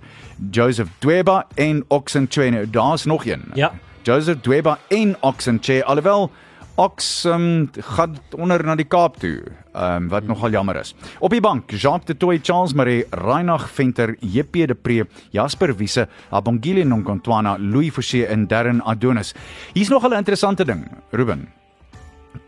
Joseph 0.52 0.90
Dweba 1.02 1.46
en 1.56 1.84
Oxen 1.90 2.28
Chene. 2.30 2.70
Daar's 2.70 3.06
nog 3.06 3.26
een. 3.26 3.44
Ja. 3.54 3.74
Joseph 4.04 4.42
Dweba 4.42 4.78
en 4.88 5.18
Oxen 5.20 5.60
Che 5.60 5.84
alhoewel 5.84 6.32
Ox 6.78 7.26
um, 7.26 7.70
gaan 7.74 8.18
onder 8.38 8.62
na 8.62 8.76
die 8.78 8.86
Kaap 8.86 9.16
toe. 9.18 9.42
Ehm 9.74 10.04
um, 10.04 10.10
wat 10.10 10.28
nogal 10.30 10.54
jammer 10.54 10.78
is. 10.78 10.94
Op 11.20 11.34
die 11.34 11.42
bank, 11.42 11.72
Jacques 11.72 12.06
de 12.06 12.18
Toey, 12.18 12.40
Charles 12.42 12.74
Marie, 12.74 13.06
Reinag 13.10 13.66
Venter, 13.74 14.16
JP 14.20 14.68
de 14.68 14.76
Pre, 14.76 15.08
Jasper 15.34 15.74
Wiese, 15.76 16.08
Abongile 16.30 16.84
Nonkontwana, 16.86 17.58
Louis 17.58 17.90
Forsie 17.94 18.26
en 18.26 18.48
Darren 18.48 18.82
Adonis. 18.86 19.34
Hier's 19.74 19.90
nog 19.90 20.06
'n 20.06 20.14
interessante 20.14 20.66
ding, 20.66 20.86
Ruben. 21.12 21.50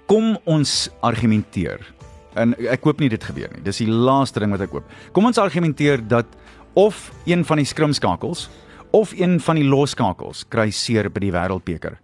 Kom 0.06 0.38
ons 0.44 0.90
argumenteer. 1.02 1.94
En 2.34 2.54
ek 2.58 2.84
hoop 2.84 3.00
nie 3.00 3.10
dit 3.10 3.24
gebeur 3.24 3.50
nie. 3.54 3.64
Dis 3.64 3.78
die 3.78 3.90
laaste 3.90 4.40
ding 4.40 4.52
wat 4.52 4.62
ek 4.62 4.70
hoop. 4.70 4.86
Kom 5.12 5.26
ons 5.26 5.38
argumenteer 5.38 6.08
dat 6.08 6.26
of 6.74 7.12
een 7.26 7.46
van 7.46 7.58
die 7.58 7.66
skrimskakels 7.66 8.50
of 8.92 9.12
een 9.12 9.40
van 9.40 9.56
die 9.56 9.66
losskakels 9.66 10.46
kry 10.50 10.70
seer 10.70 11.10
by 11.10 11.20
die 11.20 11.32
wêreldbeker. 11.32 11.98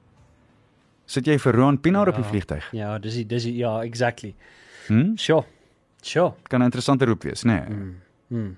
Sit 1.06 1.26
jy 1.28 1.38
vir 1.40 1.54
Roan 1.54 1.78
Pinaar 1.82 2.08
op 2.10 2.16
die 2.16 2.24
vliegtyg? 2.24 2.64
Ja, 2.74 2.98
dis 2.98 3.14
die- 3.14 3.26
dis 3.28 3.44
die- 3.44 3.58
ja, 3.58 3.82
exactly. 3.84 4.36
Hm? 4.88 5.16
Sure. 5.16 5.44
Sure. 6.02 6.34
Kan 6.50 6.62
'n 6.62 6.66
interessante 6.66 7.06
roep 7.06 7.24
wees, 7.24 7.44
nê? 7.44 7.64
Nee? 8.30 8.52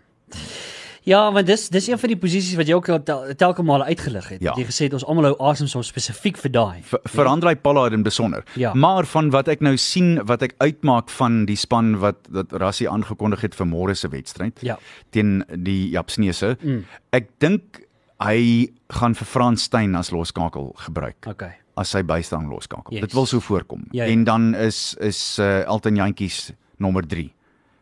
Ja, 1.07 1.31
want 1.31 1.47
dis 1.47 1.69
dis 1.71 1.87
een 1.87 1.99
van 1.99 2.09
die 2.11 2.17
posisies 2.19 2.55
wat 2.59 2.67
jy 2.67 2.73
ook 2.75 2.89
tel, 3.07 3.21
telke 3.39 3.63
male 3.63 3.85
uitgelig 3.87 4.25
het. 4.29 4.41
Ja. 4.43 4.53
Jy 4.59 4.65
gesê 4.67 4.83
het 4.89 4.93
ons 4.93 5.05
almal 5.07 5.23
hou 5.29 5.35
asem 5.49 5.67
so 5.67 5.81
spesifiek 5.81 6.37
vir 6.37 6.51
daai. 6.51 6.81
Ver- 6.83 6.99
Verander 7.07 7.47
hy 7.49 7.55
Pollard 7.55 7.93
in 7.93 8.03
besonder. 8.03 8.43
Ja. 8.59 8.73
Maar 8.73 9.05
van 9.05 9.29
wat 9.31 9.47
ek 9.47 9.61
nou 9.61 9.77
sien, 9.77 10.17
wat 10.25 10.41
ek 10.43 10.55
uitmaak 10.59 11.09
van 11.09 11.45
die 11.45 11.55
span 11.55 11.95
wat 11.99 12.15
dat 12.29 12.51
Rassie 12.51 12.89
aangekondig 12.89 13.41
het 13.41 13.55
vir 13.55 13.65
môre 13.67 13.95
se 13.95 14.09
wedstryd 14.09 14.59
Ja. 14.61 14.77
teen 15.11 15.45
die 15.63 15.89
Japsneese. 15.91 16.57
Mm. 16.61 16.83
Ek 17.13 17.29
dink 17.39 17.87
hy 18.19 18.67
gaan 18.89 19.15
vir 19.15 19.25
Frans 19.25 19.63
Steyn 19.63 19.95
as 19.95 20.11
loskakel 20.11 20.73
gebruik. 20.75 21.25
Okay. 21.27 21.53
As 21.77 21.89
sy 21.93 22.01
bystaan 22.03 22.47
loskakel. 22.49 22.93
Yes. 22.93 23.01
Dit 23.07 23.13
wil 23.13 23.25
so 23.29 23.39
voorkom. 23.39 23.85
Ja, 23.91 24.03
ja. 24.03 24.11
En 24.11 24.23
dan 24.23 24.53
is 24.55 24.95
is 24.99 25.37
uh, 25.39 25.63
Elton 25.65 25.95
Jantjies 25.95 26.51
nommer 26.77 27.05
3 27.07 27.27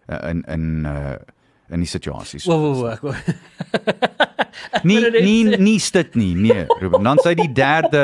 uh, 0.09 0.29
in 0.29 0.43
in 0.47 0.85
uh, 0.85 1.15
in 1.69 1.79
die 1.81 1.89
situasies. 1.89 2.45
Wo 2.45 2.59
wo 2.59 2.73
wo. 2.73 2.95
wou- 3.01 3.15
nie 4.83 4.99
nie 5.21 5.57
nie 5.57 5.79
dit 5.93 6.15
nie. 6.15 6.33
Nee, 6.35 6.65
Ruben. 6.79 7.03
Dan 7.03 7.17
sy 7.23 7.33
die 7.37 7.49
derde 7.53 8.03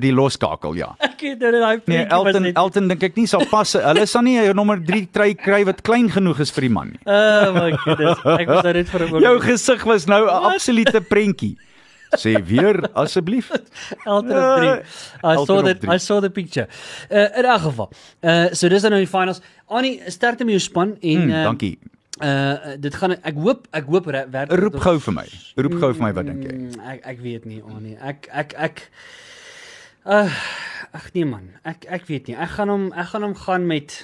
die 0.00 0.12
loskakel, 0.12 0.74
ja. 0.78 0.92
Ek 1.08 1.20
het 1.20 1.40
dit 1.40 1.54
in 1.54 1.60
daai 1.60 1.80
Nee, 1.86 2.04
Elton 2.06 2.42
net- 2.46 2.56
Elton 2.56 2.88
dink 2.88 3.02
ek 3.02 3.16
nie 3.18 3.26
sal 3.26 3.44
pas. 3.50 3.72
Hulle 3.88 4.06
sal 4.06 4.22
nie 4.26 4.38
'n 4.38 4.54
nommer 4.56 4.78
3 4.80 5.08
try 5.12 5.34
kry 5.34 5.64
wat 5.68 5.82
klein 5.82 6.10
genoeg 6.10 6.40
is 6.40 6.50
vir 6.54 6.68
die 6.68 6.72
man 6.72 6.92
nie. 6.94 7.00
Oh 7.06 7.52
my 7.56 7.72
goodness. 7.84 8.18
Ek 8.38 8.48
was 8.48 8.62
nou 8.64 8.72
net 8.72 8.88
vir 8.88 9.00
'n 9.06 9.08
Jou 9.08 9.34
oomblik. 9.36 9.50
gesig 9.50 9.84
was 9.84 10.06
nou 10.06 10.24
'n 10.26 10.52
absolute 10.52 11.00
prentjie. 11.00 11.56
Sê 12.20 12.34
weer 12.44 12.80
asseblief. 12.98 13.50
Elton 14.04 14.36
op 14.36 14.58
3. 14.58 14.68
I 14.68 15.34
Elton 15.34 15.46
saw 15.46 15.62
that. 15.64 15.84
I 15.94 15.98
saw 15.98 16.20
the 16.20 16.30
picture. 16.30 16.66
Uh 17.10 17.28
in 17.38 17.44
elk 17.44 17.60
geval. 17.68 17.90
Uh 18.20 18.48
so 18.52 18.68
dis 18.68 18.82
dan 18.82 18.90
nou 18.96 19.00
die 19.04 19.10
finals. 19.10 19.40
Annie, 19.72 20.00
sterkte 20.12 20.44
met 20.44 20.58
jou 20.58 20.60
span 20.66 20.96
en 21.00 21.22
Hmm, 21.22 21.30
uh, 21.30 21.42
dankie. 21.48 21.78
Uh 22.22 22.76
dit 22.78 22.94
gaan 22.94 23.16
ek 23.22 23.34
hoop 23.40 23.66
ek 23.72 23.88
hoop 23.88 24.06
werk 24.12 24.52
Roep 24.52 24.76
gou 24.84 24.98
vir 25.00 25.14
my. 25.16 25.26
Roep 25.56 25.78
gou 25.80 25.92
vir 25.96 26.02
my 26.04 26.12
wat 26.12 26.28
dink 26.28 26.44
jy? 26.44 26.52
Mm, 26.58 26.80
Ek 26.92 27.00
ek 27.14 27.20
weet 27.24 27.44
nie 27.48 27.62
Annie. 27.64 27.96
Ek 28.00 28.28
ek 28.30 28.54
ek 28.68 28.82
uh 30.06 30.28
ag 30.92 31.08
nee 31.14 31.24
man. 31.24 31.48
Ek 31.64 31.86
ek 31.88 32.04
weet 32.10 32.28
nie. 32.28 32.36
Ek 32.36 32.50
gaan 32.58 32.68
hom 32.68 32.88
ek 32.92 33.08
gaan 33.14 33.22
hom 33.30 33.34
gaan 33.46 33.66
met 33.66 34.02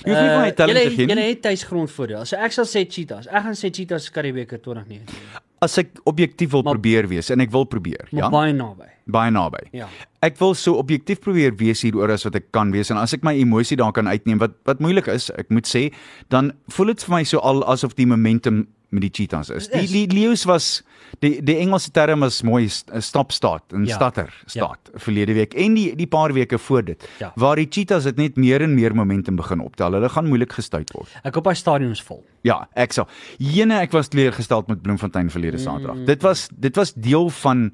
Jy 0.00 0.12
hoef 0.14 0.20
nie 0.22 0.28
vir 0.30 0.40
my 0.40 0.50
telling 0.56 0.76
te 0.78 0.90
gee 0.96 1.14
nie. 1.18 1.24
het 1.34 1.40
tuisgrondvoordeel. 1.44 2.24
So 2.26 2.36
ek 2.40 2.54
sal 2.54 2.66
sê 2.70 2.84
Cheetahs. 2.88 3.26
Ek 3.28 3.42
gaan 3.46 3.56
sê 3.58 3.70
Cheetahs 3.74 4.06
Karibeker 4.14 4.60
2019. 4.62 5.39
As 5.60 5.76
ek 5.78 5.98
objektief 6.08 6.50
wil 6.54 6.62
Maar- 6.62 6.72
probeer 6.78 7.06
wees 7.08 7.28
en 7.30 7.40
ek 7.40 7.50
wil 7.52 7.66
probeer, 7.68 8.08
ja. 8.10 8.30
baie 8.32 8.52
naby. 8.56 8.86
Baie 9.10 9.30
naby. 9.30 9.58
Ja. 9.76 9.88
Ek 10.22 10.38
wil 10.38 10.54
so 10.54 10.78
objektief 10.80 11.20
probeer 11.20 11.52
wees 11.58 11.82
hieroor 11.82 12.10
as 12.14 12.24
wat 12.24 12.34
ek 12.38 12.50
kan 12.52 12.70
wees 12.72 12.90
en 12.90 12.96
as 12.96 13.12
ek 13.12 13.22
my 13.26 13.34
emosie 13.36 13.76
daar 13.76 13.92
kan 13.92 14.06
uitneem 14.08 14.38
wat 14.40 14.52
wat 14.64 14.80
moeilik 14.80 15.08
is, 15.08 15.30
ek 15.36 15.50
moet 15.50 15.66
sê, 15.68 15.90
dan 16.30 16.52
voel 16.68 16.86
dit 16.94 17.02
vir 17.04 17.14
my 17.16 17.22
so 17.24 17.38
al 17.44 17.60
asof 17.68 17.94
die 17.98 18.06
momentum 18.06 18.66
met 18.90 19.02
die 19.02 19.10
Cheetahs 19.12 19.50
is. 19.50 19.68
Die 19.70 19.86
die 19.86 20.06
leeu's 20.12 20.44
was 20.48 20.82
die 21.20 21.40
die 21.42 21.56
Engelse 21.62 21.90
term 21.90 22.22
is 22.26 22.42
mooi 22.46 22.68
st- 22.68 22.90
stop 23.02 23.32
start 23.32 23.72
en 23.72 23.84
Ja. 23.86 23.94
stutter 23.96 24.32
start 24.46 24.90
verlede 24.94 25.34
week 25.34 25.54
en 25.54 25.74
die 25.74 25.94
die 25.96 26.06
paar 26.06 26.32
weke 26.32 26.58
voor 26.58 26.82
dit 26.84 27.08
Ja. 27.18 27.32
waar 27.36 27.56
die 27.56 27.66
Cheetahs 27.70 28.04
het 28.04 28.16
net 28.16 28.36
meer 28.36 28.62
en 28.62 28.74
meer 28.74 28.94
momentum 28.94 29.36
begin 29.36 29.60
optel. 29.60 29.92
Hulle 29.92 30.08
gaan 30.08 30.26
moeilik 30.28 30.52
gestuit 30.52 30.90
word. 30.92 31.08
Ek 31.24 31.34
hoop 31.34 31.46
hy 31.46 31.54
stadion 31.54 31.90
is 31.90 32.02
vol. 32.02 32.24
Ja, 32.42 32.68
ek 32.74 32.92
sal. 32.92 33.06
Jene 33.38 33.80
ek 33.80 33.92
was 33.92 34.08
teleurgesteld 34.08 34.68
met 34.68 34.82
Bloemfontein 34.82 35.30
verlede 35.30 35.58
Saterdag. 35.58 35.96
Mm. 35.96 36.04
Dit 36.06 36.22
was 36.22 36.48
dit 36.52 36.76
was 36.76 36.92
deel 36.94 37.30
van 37.30 37.62
uh, 37.64 37.70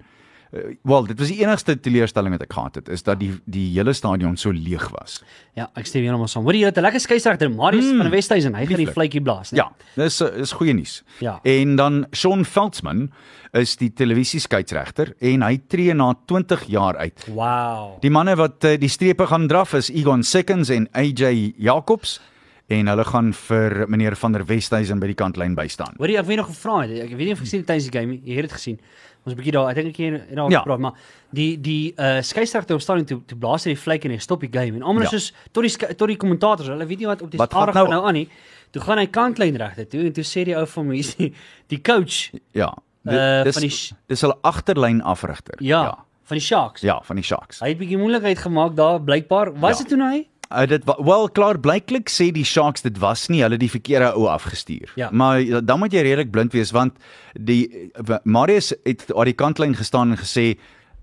wel, 0.82 1.06
dit 1.06 1.18
was 1.18 1.30
die 1.32 1.38
enigste 1.42 1.76
teleurstelling 1.80 2.34
wat 2.36 2.42
ek 2.46 2.52
gehad 2.52 2.74
het, 2.80 2.88
is 2.92 3.02
dat 3.06 3.20
die 3.20 3.32
die 3.44 3.66
hele 3.74 3.92
stadion 3.96 4.36
so 4.36 4.50
leeg 4.54 4.84
was. 4.94 5.20
Ja, 5.56 5.68
ek 5.74 5.88
stem 5.88 6.04
heeltemal 6.06 6.30
saam. 6.30 6.44
Hoorie, 6.44 6.60
jy 6.64 6.70
het 6.70 6.78
'n 6.78 6.86
lekker 6.86 7.00
skeieregter, 7.00 7.50
Marius 7.50 7.92
mm. 7.92 7.98
van 8.02 8.10
Westhuizen. 8.10 8.54
Hy 8.54 8.66
gaan 8.66 8.84
die 8.84 8.92
vletjie 8.92 9.22
blaas, 9.22 9.52
né? 9.52 9.56
Ja, 9.56 9.70
dis 9.94 10.20
is 10.20 10.52
goeie 10.52 10.74
nuus. 10.74 11.02
Ja. 11.20 11.40
En 11.42 11.76
dan 11.76 12.06
Shaun 12.12 12.44
Veldsmann 12.44 13.10
is 13.52 13.76
die 13.76 13.92
televisieskeieregter 13.92 15.14
en 15.20 15.42
hy 15.42 15.58
tree 15.68 15.94
na 15.94 16.14
20 16.26 16.64
jaar 16.68 16.96
uit. 16.96 17.26
Wow. 17.28 18.00
Die 18.02 18.10
manne 18.10 18.36
wat 18.36 18.64
uh, 18.64 18.76
die 18.76 18.88
strepe 18.88 19.26
gaan 19.26 19.48
draf 19.48 19.74
is 19.74 19.90
Egon 19.90 20.22
Seconds 20.22 20.68
en 20.68 20.88
AJ 20.92 21.54
Jacobs 21.56 22.20
en 22.68 22.86
hulle 22.90 23.04
gaan 23.04 23.32
vir 23.32 23.84
meneer 23.88 24.16
van 24.16 24.32
der 24.32 24.44
Westhuizen 24.44 24.98
by 24.98 25.06
die 25.06 25.14
kantlyn 25.14 25.54
bystaan. 25.54 25.94
Hoorie, 25.98 26.18
ek 26.18 26.26
weet 26.26 26.36
nog 26.36 26.46
gevra 26.46 26.80
het. 26.82 26.90
Ek 27.04 27.10
weet 27.16 27.26
nie 27.28 27.32
of 27.32 27.38
gesien 27.38 27.60
het 27.60 27.66
tydens 27.68 27.90
die 27.90 28.00
game. 28.00 28.18
Jy 28.24 28.34
het 28.40 28.48
dit 28.48 28.52
gesien. 28.52 28.80
Ons 29.26 29.34
'n 29.34 29.38
bietjie 29.38 29.52
daar, 29.52 29.68
ek 29.70 29.74
dink 29.74 29.86
ek 29.88 29.96
het 30.28 30.34
daar 30.36 30.50
Ja. 30.50 30.58
gepraat, 30.60 30.78
maar 30.78 30.92
die 31.32 31.60
die 31.60 31.94
uh 31.98 32.20
skeieregter 32.22 32.74
op 32.74 32.80
stadion 32.80 33.04
toe 33.06 33.20
toe 33.26 33.38
blaas 33.38 33.64
hy 33.64 33.70
die 33.74 33.80
vlek 33.80 34.04
en 34.04 34.10
hy 34.10 34.18
stop 34.18 34.40
die 34.40 34.50
game 34.52 34.76
en 34.76 34.82
almal 34.82 35.02
is 35.02 35.10
Ja. 35.10 35.18
soos 35.18 35.32
tot 35.52 35.62
die 35.64 35.94
tot 35.96 36.08
die 36.08 36.16
kommentators, 36.16 36.68
hulle 36.68 36.86
weet 36.86 36.98
nie 36.98 37.06
wat 37.06 37.22
op 37.22 37.30
die 37.30 37.40
stadig 37.40 37.74
nou- 37.74 37.88
nou 37.88 38.06
aan 38.06 38.14
nie. 38.14 38.28
Toe 38.72 38.82
gaan 38.82 38.98
hy 38.98 39.06
kantlyn 39.06 39.56
regte 39.56 39.86
toe 39.88 40.00
en 40.06 40.12
toe 40.12 40.24
sê 40.24 40.44
die 40.44 40.56
ou 40.56 40.66
van 40.66 40.90
hier's 40.90 41.14
die, 41.16 41.32
die 41.68 41.80
coach 41.80 42.30
Ja. 42.52 42.72
Uh, 43.04 43.44
dis 43.44 43.54
van 43.54 43.62
die 43.62 43.96
dis 44.08 44.20
hulle 44.20 44.36
agterlyn 44.42 45.00
afrigter. 45.02 45.54
ja, 45.60 45.82
ja. 45.82 46.04
van 46.24 46.36
die 46.36 46.40
Sharks. 46.44 46.80
Ja, 46.82 47.00
van 47.02 47.16
die 47.16 47.24
Sharks. 47.24 47.60
Hy 47.60 47.68
het 47.68 47.78
bietjie 47.78 47.98
moeilikheid 47.98 48.38
gemaak 48.38 48.74
daar 48.74 49.00
blykbaar. 49.00 49.52
Was 49.60 49.78
Ja. 49.78 49.84
dit 49.84 49.88
toe 49.88 49.96
nou 49.98 50.10
hy? 50.10 50.26
Uh, 50.52 50.66
dit 50.70 50.84
wel 50.86 51.28
klaar 51.34 51.58
blyklik 51.58 52.08
sê 52.12 52.28
die 52.32 52.44
Sharks 52.46 52.82
dit 52.82 52.98
was 53.02 53.26
nie 53.28 53.42
hulle 53.42 53.56
die 53.58 53.70
verkeerde 53.70 54.12
ou 54.14 54.28
afgestuur. 54.30 54.92
Ja. 54.94 55.08
Maar 55.10 55.40
ja, 55.40 55.60
dan 55.60 55.78
moet 55.82 55.92
jy 55.92 56.04
redelik 56.06 56.30
blind 56.30 56.52
wees 56.54 56.70
want 56.70 56.94
die 57.34 57.90
Marius 58.24 58.72
het 58.84 59.08
aan 59.14 59.24
die 59.24 59.34
kantlyn 59.34 59.74
gestaan 59.74 60.10
en 60.14 60.20
gesê 60.22 60.52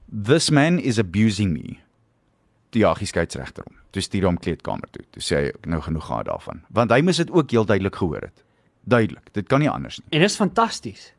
this 0.07 0.50
man 0.50 0.79
is 0.79 1.00
abusing 1.00 1.51
me. 1.53 1.75
Die 2.73 2.81
jaggie 2.85 3.07
skeieregter 3.07 3.63
hom. 3.67 3.75
Toe 3.93 4.01
stuur 4.01 4.25
hom 4.25 4.38
kleedkamer 4.41 4.88
toe. 4.95 5.03
Toe 5.13 5.21
sê 5.21 5.41
hy 5.43 5.51
nou 5.69 5.81
genoeg 5.85 6.05
gehad 6.07 6.25
daarvan. 6.31 6.63
Want 6.73 6.91
hy 6.95 7.01
moes 7.05 7.19
dit 7.21 7.29
ook 7.31 7.51
heel 7.51 7.65
duidelik 7.69 7.95
gehoor 8.00 8.21
het. 8.29 8.43
Duidelik. 8.89 9.27
Dit 9.35 9.47
kan 9.51 9.59
nie 9.62 9.69
anders 9.69 10.00
nie. 10.00 10.07
En 10.09 10.23
dit 10.23 10.29
is 10.31 10.35
fantasties. 10.39 11.12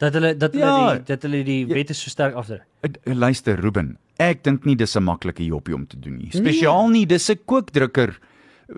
Dat 0.00 0.14
hulle 0.16 0.36
dat 0.36 0.52
hulle 0.54 0.64
Ja. 0.66 0.92
die 0.94 1.02
dat 1.10 1.22
hulle 1.22 1.42
die 1.44 1.66
wette 1.66 1.94
so 1.94 2.08
sterk 2.08 2.34
afdruk. 2.34 2.62
Uh, 2.86 3.14
Luister 3.14 3.58
Ruben, 3.60 3.96
ek 4.20 4.44
dink 4.44 4.66
nie 4.68 4.76
dis 4.76 4.96
'n 4.96 5.02
maklike 5.02 5.44
joppie 5.44 5.74
om 5.74 5.86
te 5.86 5.98
doen 5.98 6.18
nie. 6.18 6.30
Spesiaal 6.30 6.88
nie, 6.88 7.06
dis 7.06 7.30
'n 7.30 7.40
kookdrukker 7.44 8.18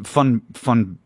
van 0.02 0.42
van 0.52 0.98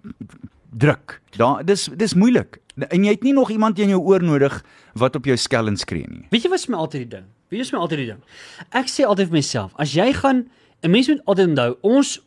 druk. 0.70 1.20
Daar 1.36 1.64
dis 1.64 1.88
dis 1.96 2.14
moeilik. 2.14 2.60
En 2.76 3.04
jy 3.04 3.10
het 3.10 3.22
nie 3.22 3.32
nog 3.32 3.50
iemand 3.50 3.78
in 3.78 3.88
jou 3.88 4.00
oor 4.00 4.22
nodig 4.22 4.64
wat 4.94 5.16
op 5.16 5.24
jou 5.24 5.36
skel 5.36 5.66
en 5.66 5.76
skree 5.76 6.06
nie. 6.08 6.26
Weet 6.30 6.42
jy 6.42 6.50
wat 6.50 6.58
is 6.58 6.68
my 6.68 6.76
altyd 6.76 7.10
die 7.10 7.16
ding? 7.16 7.24
Weet 7.48 7.58
jy 7.58 7.64
wat 7.64 7.66
is 7.66 7.72
my 7.72 7.78
altyd 7.78 7.98
die 7.98 8.06
ding? 8.06 8.22
Ek 8.70 8.90
sê 8.92 9.06
altyd 9.06 9.30
vir 9.30 9.38
myself, 9.38 9.72
as 9.78 9.94
jy 9.94 10.12
gaan 10.12 10.48
'n 10.82 10.90
mens 10.90 11.08
moet 11.08 11.22
altyd 11.24 11.48
onthou, 11.48 11.76
ons 11.82 12.20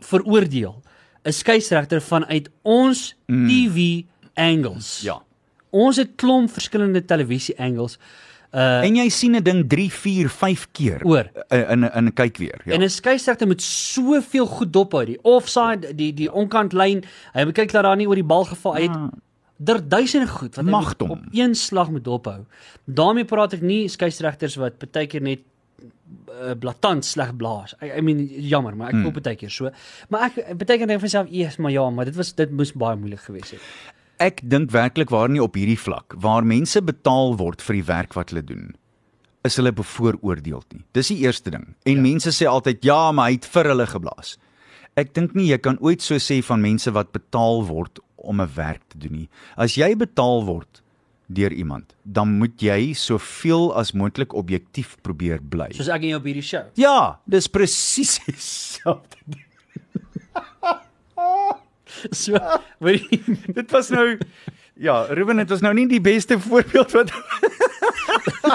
veroordeel 0.00 0.82
'n 1.24 1.32
skeieregter 1.32 2.00
vanuit 2.00 2.50
ons 2.62 3.14
mm. 3.26 3.48
TV 3.48 4.04
angles. 4.34 5.00
Ja. 5.02 5.22
Ons 5.70 5.96
het 5.96 6.14
klomp 6.16 6.50
verskillende 6.50 7.04
televisie 7.04 7.58
angles. 7.58 7.98
Uh 8.54 8.84
En 8.86 8.94
jy 8.96 9.08
sien 9.10 9.34
'n 9.36 9.42
ding 9.42 9.64
3, 9.68 9.90
4, 9.92 10.28
5 10.30 10.68
keer 10.72 11.00
Oor. 11.04 11.26
uh, 11.50 11.70
in 11.70 11.82
in 11.94 12.12
kyk 12.12 12.36
weer. 12.38 12.60
Ja. 12.64 12.72
Ja. 12.72 12.78
En 12.78 12.82
'n 12.82 12.90
skeieregter 12.90 13.46
moet 13.46 13.62
soveel 13.62 14.46
goed 14.46 14.72
dophou, 14.72 15.04
die 15.04 15.18
offside, 15.22 15.94
die 15.94 16.12
die 16.14 16.32
onkant 16.32 16.72
lyn. 16.72 17.02
Hy 17.32 17.44
moet 17.44 17.54
kyk 17.54 17.72
dat 17.72 17.82
daar 17.82 17.96
nie 17.96 18.06
oor 18.08 18.14
die 18.14 18.24
bal 18.24 18.44
geval 18.44 18.74
het. 18.74 18.90
Der 19.56 19.80
duisende 19.88 20.26
goed 20.26 20.54
wat 20.56 20.64
hy 20.64 20.70
moet 20.70 21.02
op 21.02 21.18
een 21.32 21.54
slag 21.54 21.90
moet 21.90 22.04
dophou. 22.04 22.44
daarmee 22.86 23.24
praat 23.24 23.52
ek 23.52 23.60
nie 23.62 23.88
skeieregters 23.88 24.56
wat 24.56 24.92
baie 24.92 25.06
keer 25.06 25.22
net 25.22 25.38
uh, 26.42 26.52
blaatant 26.58 27.04
sleg 27.04 27.36
blaas. 27.36 27.74
I, 27.82 27.90
I 27.98 28.00
mean 28.00 28.26
jammer, 28.28 28.76
maar 28.76 28.88
ek 28.88 28.94
voel 29.02 29.10
Hmm. 29.12 29.22
baie 29.22 29.36
keer 29.36 29.50
so. 29.50 29.70
Maar 30.08 30.20
ek 30.30 30.34
baie 30.58 30.78
keer 30.78 30.86
dink 30.86 31.00
vir 31.00 31.08
myself, 31.08 31.28
"Eers, 31.30 31.56
maar 31.56 31.70
ja, 31.70 31.90
maar 31.90 32.04
dit 32.04 32.14
was 32.16 32.32
dit 32.34 32.50
moes 32.50 32.72
baie 32.72 32.96
moeilik 32.96 33.20
gewees 33.20 33.50
het." 33.50 33.60
Ek 34.22 34.40
dink 34.42 34.70
werklik 34.70 35.10
waar 35.10 35.28
nie 35.28 35.42
op 35.42 35.56
hierdie 35.58 35.78
vlak 35.78 36.14
waar 36.16 36.46
mense 36.46 36.80
betaal 36.82 37.34
word 37.36 37.62
vir 37.62 37.80
die 37.80 37.86
werk 37.88 38.14
wat 38.14 38.30
hulle 38.30 38.46
doen 38.46 38.74
is 39.44 39.58
hulle 39.60 39.74
bevooroordeeld 39.76 40.72
nie. 40.72 40.84
Dis 40.96 41.10
die 41.12 41.18
eerste 41.26 41.52
ding. 41.52 41.66
En 41.84 41.98
ja. 41.98 42.00
mense 42.00 42.32
sê 42.32 42.46
altyd 42.48 42.86
ja, 42.86 43.12
maar 43.12 43.28
hy 43.28 43.36
het 43.36 43.48
vir 43.52 43.68
hulle 43.74 43.86
geblaas. 43.90 44.38
Ek 44.96 45.12
dink 45.16 45.34
nie 45.36 45.50
jy 45.50 45.58
kan 45.60 45.76
ooit 45.84 46.04
so 46.04 46.16
sê 46.22 46.38
van 46.46 46.62
mense 46.64 46.88
wat 46.94 47.12
betaal 47.12 47.66
word 47.68 48.00
om 48.16 48.40
'n 48.40 48.48
werk 48.56 48.80
te 48.88 48.98
doen 48.98 49.12
nie. 49.12 49.28
As 49.56 49.76
jy 49.76 49.94
betaal 49.94 50.46
word 50.46 50.80
deur 51.28 51.52
iemand, 51.52 51.94
dan 52.04 52.38
moet 52.38 52.60
jy 52.60 52.94
soveel 52.94 53.76
as 53.76 53.92
moontlik 53.92 54.32
objektief 54.32 54.96
probeer 55.02 55.40
bly. 55.42 55.72
Soos 55.72 55.88
ek 55.88 56.02
en 56.02 56.08
jou 56.08 56.18
op 56.18 56.24
hierdie 56.24 56.42
show. 56.42 56.64
Ja, 56.76 57.20
dis 57.26 57.48
presies 57.48 58.20
dieselfde. 58.24 59.16
So, 62.24 62.38
weet 62.78 63.06
jy, 63.10 63.20
Dit 63.54 63.70
was 63.70 63.88
nou 63.94 64.18
ja, 64.74 65.06
Ruben, 65.14 65.36
dit 65.36 65.48
was 65.48 65.60
nou 65.62 65.74
nie 65.74 65.86
die 65.88 66.00
beste 66.00 66.38
voorbeeld 66.40 66.90
wat 66.92 67.12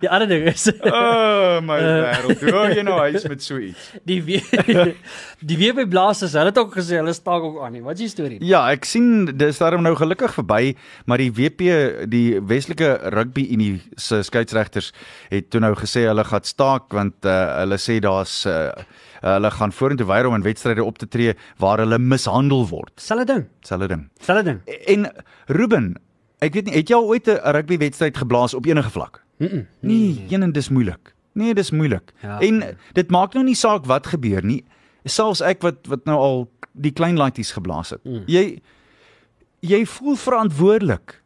die 0.00 0.08
ander 0.10 0.28
ding 0.28 0.46
is 0.50 0.66
Oh 0.90 1.60
my 1.64 1.78
wêreld. 1.80 2.40
Hoe 2.40 2.54
hou 2.54 2.66
jy 2.72 2.84
nou 2.86 2.96
huis 3.04 3.26
met 3.30 3.44
so 3.44 3.58
iets? 3.60 3.90
die 4.08 4.20
we, 4.24 4.40
die 5.50 5.58
WP 5.60 5.86
Blasters, 5.90 6.36
hulle 6.38 6.52
het 6.52 6.60
ook 6.60 6.74
gesê 6.78 6.98
hulle 7.00 7.14
staak 7.16 7.44
ook 7.46 7.60
aan 7.64 7.76
nie. 7.76 7.82
Wat 7.84 7.98
is 7.98 8.08
die 8.08 8.12
storie? 8.14 8.38
Ja, 8.46 8.62
ek 8.72 8.88
sien 8.88 9.28
dis 9.40 9.60
daarom 9.60 9.84
nou 9.86 9.94
gelukkig 9.98 10.34
verby, 10.38 10.74
maar 11.10 11.22
die 11.22 11.30
WP, 11.34 11.74
die 12.12 12.40
Weselike 12.40 12.96
Rugby 13.14 13.46
Unie 13.54 13.74
se 14.00 14.22
skeieregters 14.26 14.92
het 15.30 15.50
toe 15.52 15.62
nou 15.62 15.74
gesê 15.78 16.06
hulle 16.08 16.24
gaan 16.26 16.46
staak 16.46 16.90
want 16.96 17.28
uh, 17.28 17.36
hulle 17.60 17.78
sê 17.80 17.98
daar's 18.02 18.42
uh, 18.48 18.70
hulle 19.20 19.50
gaan 19.52 19.72
vorentoe 19.72 20.06
weier 20.08 20.28
om 20.28 20.36
in 20.38 20.44
wedstryde 20.46 20.84
op 20.84 20.98
te 20.98 21.08
tree 21.08 21.34
waar 21.60 21.82
hulle 21.82 21.98
mishandel 22.00 22.66
word. 22.70 22.92
Selfe 23.00 23.26
ding. 23.28 23.44
Selfde 23.66 23.90
ding. 23.92 24.06
Selfe 24.24 24.46
ding. 24.46 24.60
En 24.88 25.08
Ruben, 25.46 25.92
ek 26.40 26.54
weet 26.56 26.68
nie, 26.68 26.74
het 26.74 26.88
jy 26.90 26.96
al 26.96 27.08
ooit 27.08 27.28
'n 27.28 27.40
rugby 27.56 27.78
wedstryd 27.78 28.16
geblaas 28.16 28.54
op 28.54 28.66
enige 28.66 28.90
vlak? 28.90 29.24
Mm 29.38 29.46
-mm. 29.46 29.66
Nee, 29.80 30.24
een 30.28 30.42
en 30.42 30.52
dis 30.52 30.68
moeilik. 30.68 31.14
Nee, 31.32 31.54
dis 31.54 31.70
moeilik. 31.70 32.12
Ja. 32.22 32.40
en 32.40 32.76
dit 32.92 33.10
maak 33.10 33.32
nou 33.34 33.44
nie 33.44 33.54
saak 33.54 33.86
wat 33.86 34.06
gebeur 34.06 34.44
nie. 34.44 34.64
Selfs 35.04 35.40
ek 35.40 35.62
wat 35.62 35.86
wat 35.86 36.04
nou 36.04 36.18
al 36.18 36.50
die 36.72 36.92
klein 36.92 37.16
laities 37.16 37.52
geblaas 37.52 37.90
het. 37.90 38.04
Mm. 38.04 38.22
Jy 38.26 38.60
jy 39.60 39.84
voel 39.86 40.16
verantwoordelik. 40.16 41.22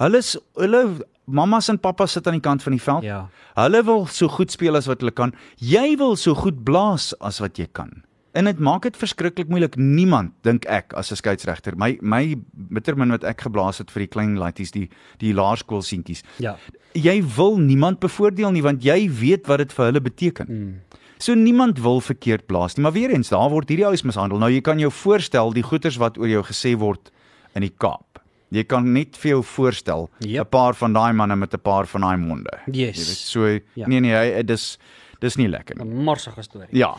Hulle 0.00 0.16
is 0.16 0.36
hulle 0.54 1.06
mammas 1.24 1.68
en 1.68 1.78
pappas 1.78 2.12
sit 2.12 2.26
aan 2.26 2.38
die 2.38 2.44
kant 2.44 2.62
van 2.62 2.72
die 2.76 2.82
veld. 2.82 3.06
Ja. 3.06 3.28
Hulle 3.54 3.82
wil 3.84 4.06
so 4.06 4.28
goed 4.28 4.52
speel 4.54 4.76
as 4.76 4.86
wat 4.86 5.00
hulle 5.00 5.14
kan. 5.14 5.34
Jy 5.56 5.96
wil 5.96 6.16
so 6.16 6.34
goed 6.34 6.62
blaas 6.64 7.12
as 7.20 7.40
wat 7.42 7.58
jy 7.58 7.66
kan. 7.72 8.02
En 8.36 8.44
dit 8.44 8.58
maak 8.60 8.82
dit 8.84 8.96
verskriklik 9.00 9.48
moeilik. 9.48 9.76
Niemand 9.80 10.34
dink 10.44 10.66
ek 10.68 10.92
as 10.92 11.10
'n 11.10 11.16
skeieregter. 11.16 11.76
My 11.76 11.96
my 12.02 12.36
bittermin 12.52 13.10
wat 13.10 13.24
ek 13.24 13.40
geblaas 13.40 13.78
het 13.78 13.90
vir 13.90 14.00
die 14.00 14.12
klein 14.12 14.36
laities, 14.36 14.70
die 14.70 14.88
die 15.18 15.32
laerskoolseentjies. 15.32 16.22
Ja. 16.38 16.56
Jy 16.92 17.22
wil 17.36 17.56
niemand 17.56 17.98
bevoordeel 18.00 18.52
nie 18.52 18.62
want 18.62 18.82
jy 18.84 19.08
weet 19.10 19.46
wat 19.46 19.58
dit 19.58 19.72
vir 19.72 19.84
hulle 19.86 20.00
beteken. 20.00 20.46
Mm. 20.48 20.80
So 21.18 21.34
niemand 21.34 21.78
wil 21.80 22.00
verkeerd 22.00 22.46
blaas 22.46 22.76
nie, 22.76 22.82
maar 22.82 22.92
weer 22.92 23.10
eens 23.10 23.28
daar 23.28 23.48
word 23.50 23.68
hierdie 23.68 23.86
ouens 23.86 24.02
mishandel. 24.02 24.38
Nou 24.38 24.50
jy 24.50 24.60
kan 24.60 24.78
jou 24.78 24.90
voorstel 24.92 25.52
die 25.52 25.62
goeters 25.62 25.96
wat 25.96 26.18
oor 26.18 26.28
jou 26.28 26.42
gesê 26.42 26.76
word 26.76 27.10
in 27.54 27.62
die 27.62 27.72
Kaap. 27.78 28.20
Jy 28.52 28.64
kan 28.64 28.92
net 28.92 29.16
vir 29.16 29.30
jou 29.30 29.42
voorstel 29.42 30.10
'n 30.20 30.28
Yep. 30.28 30.50
paar 30.50 30.74
van 30.74 30.92
daai 30.92 31.12
manne 31.12 31.36
met 31.36 31.54
'n 31.54 31.58
paar 31.60 31.86
van 31.86 32.00
daai 32.00 32.16
monde. 32.16 32.50
Yes. 32.66 32.96
Jy 32.98 33.04
weet, 33.04 33.16
so 33.16 33.46
ja. 33.80 33.86
nee 33.88 34.00
nee, 34.00 34.12
hy, 34.12 34.42
dis 34.42 34.78
dis 35.20 35.36
nie 35.36 35.48
lekker 35.48 35.76
nie. 35.76 35.84
'n 35.84 36.04
Morsige 36.04 36.42
storie. 36.42 36.68
Ja. 36.70 36.96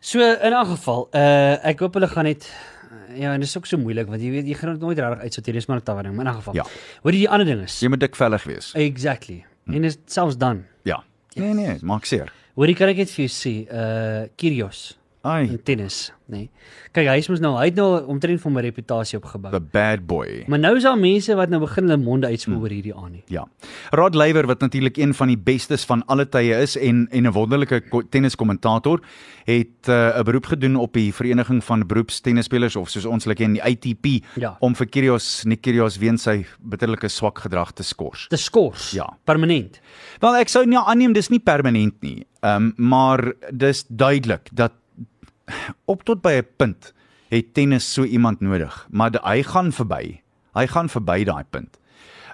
So 0.00 0.20
in 0.20 0.52
'n 0.52 0.66
geval, 0.66 1.08
uh 1.14 1.58
ek 1.66 1.78
hoop 1.80 1.94
hulle 1.94 2.08
gaan 2.08 2.24
net 2.24 2.48
ja, 3.16 3.32
en 3.32 3.40
dit 3.40 3.48
is 3.48 3.56
ook 3.56 3.66
so 3.66 3.76
moeilik 3.78 4.06
want 4.08 4.20
jy 4.22 4.30
weet 4.30 4.46
jy 4.46 4.54
gaan 4.54 4.72
dit 4.72 4.80
nooit 4.80 4.98
regtig 4.98 5.20
uitsorteer, 5.22 5.54
dis 5.54 5.66
maar 5.66 5.78
'n 5.78 5.82
tawe 5.82 6.02
ding, 6.02 6.14
maar 6.14 6.26
in 6.26 6.32
'n 6.32 6.36
geval. 6.36 6.54
Ja. 6.54 6.64
Hoor 7.02 7.12
jy 7.12 7.18
die 7.18 7.28
ander 7.30 7.46
ding 7.46 7.62
is? 7.62 7.80
Jy 7.80 7.88
moet 7.88 8.00
dikvellig 8.00 8.44
wees. 8.44 8.72
Exactly. 8.74 9.44
En 9.66 9.82
dit 9.82 9.84
is 9.84 9.98
selfs 10.06 10.36
dan. 10.36 10.64
Ja. 10.84 11.02
Nee 11.34 11.54
nee, 11.54 11.76
maak 11.82 12.04
seer. 12.04 12.32
Hoor 12.54 12.66
jy 12.66 12.74
kan 12.74 12.88
ek 12.88 12.96
net 12.96 13.10
vir 13.10 13.26
jou 13.26 13.32
sê, 13.32 13.66
uh 13.72 14.28
Kyrgios 14.36 14.96
Ai, 15.26 15.48
in 15.50 15.58
tennis, 15.66 16.12
nê. 16.30 16.36
Nee. 16.36 16.50
Kyk, 16.96 17.08
hy 17.10 17.16
is 17.20 17.28
mos 17.28 17.40
nou, 17.42 17.52
hy 17.58 17.66
het 17.68 17.76
nou 17.76 17.88
omtrent 18.12 18.40
van 18.40 18.52
my 18.54 18.62
reputasie 18.64 19.18
opgebou. 19.18 19.50
the 19.52 19.60
bad 19.60 20.06
boy. 20.06 20.44
Maar 20.48 20.58
nou 20.62 20.76
is 20.78 20.82
daar 20.86 20.96
mense 20.98 21.34
wat 21.36 21.50
nou 21.52 21.60
begin 21.60 21.84
hulle 21.88 21.96
monde 22.02 22.26
uitspoel 22.30 22.60
oor 22.62 22.72
hierdie 22.72 22.94
aan 22.94 23.12
nie. 23.12 23.22
Ja. 23.28 23.44
Rod 23.92 24.14
Laver 24.14 24.46
wat 24.46 24.60
natuurlik 24.60 24.96
een 24.96 25.14
van 25.14 25.28
die 25.28 25.36
bestes 25.38 25.84
van 25.84 26.02
alle 26.06 26.24
tye 26.28 26.56
is 26.62 26.76
en 26.76 27.06
en 27.10 27.26
'n 27.26 27.32
wonderlike 27.32 27.80
ko- 27.90 28.02
tenniskommentator 28.10 29.00
het 29.44 29.88
uh, 29.88 30.18
'n 30.18 30.24
beroep 30.24 30.46
gedoen 30.46 30.76
op 30.76 30.92
die 30.92 31.12
vereniging 31.14 31.62
van 31.64 31.86
beroepstennisspelers 31.86 32.76
of 32.76 32.88
soos 32.90 33.04
ons 33.04 33.24
hulle 33.24 33.34
ken 33.36 33.52
die 33.52 33.62
ATP 33.62 34.24
Ja. 34.36 34.56
om 34.60 34.74
vir 34.74 34.86
Kyrgios 34.86 35.44
Nick 35.44 35.60
Kyrgios 35.62 35.98
weens 35.98 36.22
sy 36.22 36.44
bitterlike 36.60 37.08
swak 37.08 37.38
gedrag 37.38 37.72
te 37.72 37.82
skors. 37.82 38.26
Dis 38.28 38.44
skors. 38.44 38.90
Ja. 38.92 39.06
Permanent. 39.24 39.80
Wel 40.20 40.34
ek 40.36 40.48
sou 40.48 40.64
nie 40.66 40.78
aanneem 40.78 41.12
dis 41.12 41.28
nie 41.30 41.40
permanent 41.40 41.94
nie. 42.02 42.26
Ehm 42.42 42.56
um, 42.62 42.74
maar 42.76 43.32
dis 43.52 43.84
duidelik 43.88 44.48
dat 44.52 44.72
op 45.92 46.02
tot 46.04 46.22
by 46.22 46.40
'n 46.40 46.48
punt 46.56 46.92
het 47.28 47.54
tennis 47.54 47.92
so 47.92 48.04
iemand 48.04 48.40
nodig, 48.40 48.86
maar 48.90 49.10
de, 49.10 49.20
hy 49.22 49.42
gaan 49.42 49.72
verby. 49.72 50.20
Hy 50.54 50.66
gaan 50.66 50.88
verby 50.88 51.24
daai 51.24 51.44
punt. 51.50 51.78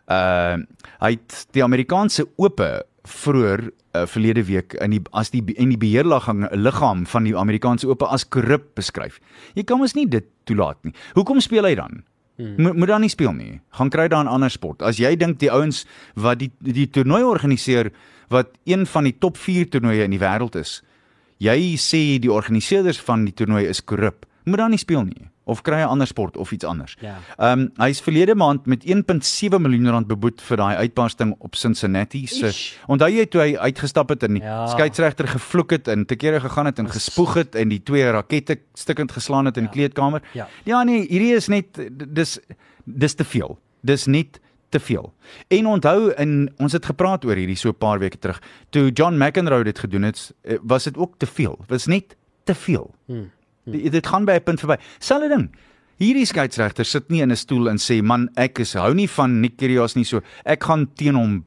Uh 0.06 0.62
hy 1.02 1.10
het 1.10 1.46
die 1.50 1.64
Amerikaanse 1.64 2.28
ope 2.36 2.84
vroeër 3.02 3.70
uh, 3.96 4.06
verlede 4.06 4.44
week 4.44 4.76
in 4.78 4.90
die 4.90 5.00
as 5.10 5.30
die 5.30 5.42
in 5.56 5.72
die 5.74 5.78
beheerliggaam 5.78 6.46
liggaam 6.52 7.06
van 7.06 7.26
die 7.26 7.34
Amerikaanse 7.38 7.88
ope 7.88 8.06
as 8.06 8.28
korrup 8.28 8.74
beskryf. 8.78 9.18
Jy 9.54 9.64
kan 9.66 9.78
mos 9.78 9.96
nie 9.98 10.06
dit 10.08 10.26
toelaat 10.44 10.78
nie. 10.84 10.94
Hoekom 11.14 11.40
speel 11.40 11.66
hy 11.66 11.74
dan? 11.74 12.02
Hmm. 12.38 12.54
Mo 12.62 12.72
moet 12.72 12.88
dan 12.88 13.04
nie 13.04 13.12
speel 13.12 13.34
nie. 13.36 13.60
Gaan 13.78 13.90
kry 13.90 14.08
dan 14.08 14.26
'n 14.26 14.34
ander 14.34 14.50
sport. 14.50 14.82
As 14.82 14.98
jy 14.98 15.16
dink 15.16 15.38
die 15.38 15.50
ouens 15.50 15.86
wat 16.14 16.38
die 16.38 16.52
die 16.60 16.86
toernooi 16.90 17.22
organiseer 17.22 17.92
wat 18.28 18.48
een 18.64 18.86
van 18.86 19.04
die 19.04 19.18
top 19.18 19.36
4 19.36 19.68
toernooie 19.68 20.04
in 20.04 20.10
die 20.10 20.22
wêreld 20.22 20.56
is, 20.56 20.82
jy 21.42 21.74
sê 21.80 22.02
die 22.22 22.32
organiseerders 22.32 23.00
van 23.06 23.24
die 23.26 23.34
toernooi 23.34 23.66
is 23.70 23.82
korrup. 23.84 24.26
Moet 24.44 24.58
dan 24.58 24.70
nie 24.74 24.78
speel 24.82 25.04
nie 25.06 25.28
of 25.44 25.62
kry 25.66 25.80
'n 25.82 25.88
ander 25.90 26.06
sport 26.06 26.36
of 26.36 26.52
iets 26.52 26.64
anders. 26.64 26.96
Ja. 27.00 27.16
Ehm 27.38 27.60
um, 27.60 27.70
hy's 27.76 28.00
verlede 28.00 28.34
maand 28.34 28.66
met 28.66 28.84
1.7 28.86 29.58
miljoen 29.60 29.88
rand 29.90 30.06
beboet 30.06 30.40
vir 30.40 30.56
daai 30.56 30.76
uitbarsting 30.76 31.34
op 31.38 31.54
Cincinnati 31.56 32.26
se. 32.26 32.52
Onthou 32.86 33.08
jy 33.10 33.26
toe 33.26 33.40
hy 33.40 33.56
uitgestap 33.56 34.08
het 34.08 34.22
en 34.22 34.34
die 34.34 34.42
Ja. 34.42 34.62
ja. 34.62 34.66
skeieregter 34.66 35.28
gevloek 35.28 35.70
het 35.70 35.88
en 35.88 36.06
te 36.06 36.16
kere 36.16 36.40
gegaan 36.40 36.66
het 36.66 36.78
en 36.78 36.88
gespoeg 36.90 37.34
het 37.34 37.54
en 37.54 37.68
die 37.68 37.82
twee 37.82 38.10
rakette 38.10 38.58
stukkend 38.74 39.12
geslaan 39.12 39.46
het 39.46 39.56
in 39.56 39.62
Ja. 39.64 39.68
die 39.70 39.78
kleedkamer? 39.78 40.22
Ja. 40.32 40.48
Ja 40.64 40.82
nee, 40.84 41.06
hierdie 41.08 41.34
is 41.34 41.48
net 41.48 41.66
dis 42.14 42.38
dis 42.84 43.14
te 43.14 43.24
veel. 43.24 43.58
Dis 43.82 44.06
net 44.06 44.40
te 44.72 44.80
veel. 44.80 45.12
En 45.52 45.66
onthou 45.66 46.12
in 46.20 46.50
ons 46.56 46.72
het 46.72 46.86
gepraat 46.88 47.24
oor 47.28 47.36
hierdie 47.36 47.58
so 47.58 47.68
'n 47.68 47.78
paar 47.78 47.98
weke 47.98 48.18
terug. 48.18 48.40
Toe 48.70 48.90
John 48.90 49.16
McEnroe 49.16 49.64
dit 49.64 49.78
gedoen 49.78 50.02
het, 50.02 50.32
eh, 50.42 50.58
was 50.62 50.84
dit 50.84 50.96
ook 50.96 51.14
te 51.18 51.26
veel. 51.26 51.58
Was 51.68 51.86
net 51.86 52.16
te 52.44 52.54
veel. 52.54 52.94
Hmm. 53.06 53.30
Hmm. 53.64 53.90
Dit 53.90 54.06
gaan 54.06 54.24
by 54.24 54.32
'n 54.32 54.42
punt 54.42 54.58
verby. 54.58 54.76
Selfde 54.98 55.28
ding. 55.28 55.50
Hierdie 55.96 56.26
skeieregter 56.26 56.84
sit 56.84 57.08
nie 57.10 57.22
in 57.22 57.30
'n 57.30 57.36
stoel 57.36 57.68
en 57.68 57.78
sê 57.78 58.02
man 58.02 58.28
ek 58.34 58.58
is 58.58 58.74
hou 58.74 58.94
nie 58.94 59.08
van 59.08 59.40
Nick 59.40 59.56
Kyrgios 59.56 59.94
nie 59.94 60.04
so 60.04 60.20
ek 60.44 60.64
gaan 60.64 60.88
teen 60.94 61.14
hom 61.14 61.44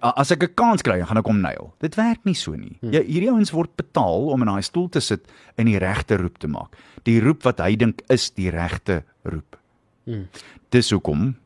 as 0.00 0.30
ek 0.30 0.42
'n 0.42 0.54
kans 0.54 0.82
kry 0.82 1.02
gaan 1.02 1.18
ek 1.18 1.26
hom 1.26 1.40
nail. 1.40 1.74
Dit 1.80 1.94
werk 1.94 2.24
nie 2.24 2.34
so 2.34 2.54
nie. 2.54 2.78
Ja, 2.80 3.00
hierdie 3.00 3.30
ouens 3.30 3.50
word 3.50 3.76
betaal 3.76 4.30
om 4.30 4.42
in 4.42 4.48
daai 4.48 4.62
stoel 4.62 4.88
te 4.88 5.00
sit 5.00 5.26
en 5.56 5.66
die 5.66 5.78
regte 5.78 6.16
roep 6.16 6.38
te 6.38 6.48
maak. 6.48 6.76
Die 7.04 7.20
roep 7.20 7.42
wat 7.42 7.58
hy 7.58 7.76
dink 7.76 8.02
is 8.08 8.30
die 8.30 8.50
regte 8.50 9.04
roep. 9.24 9.56
Hmm. 10.04 10.28
Dis 10.70 10.90
hoekom 10.90 11.36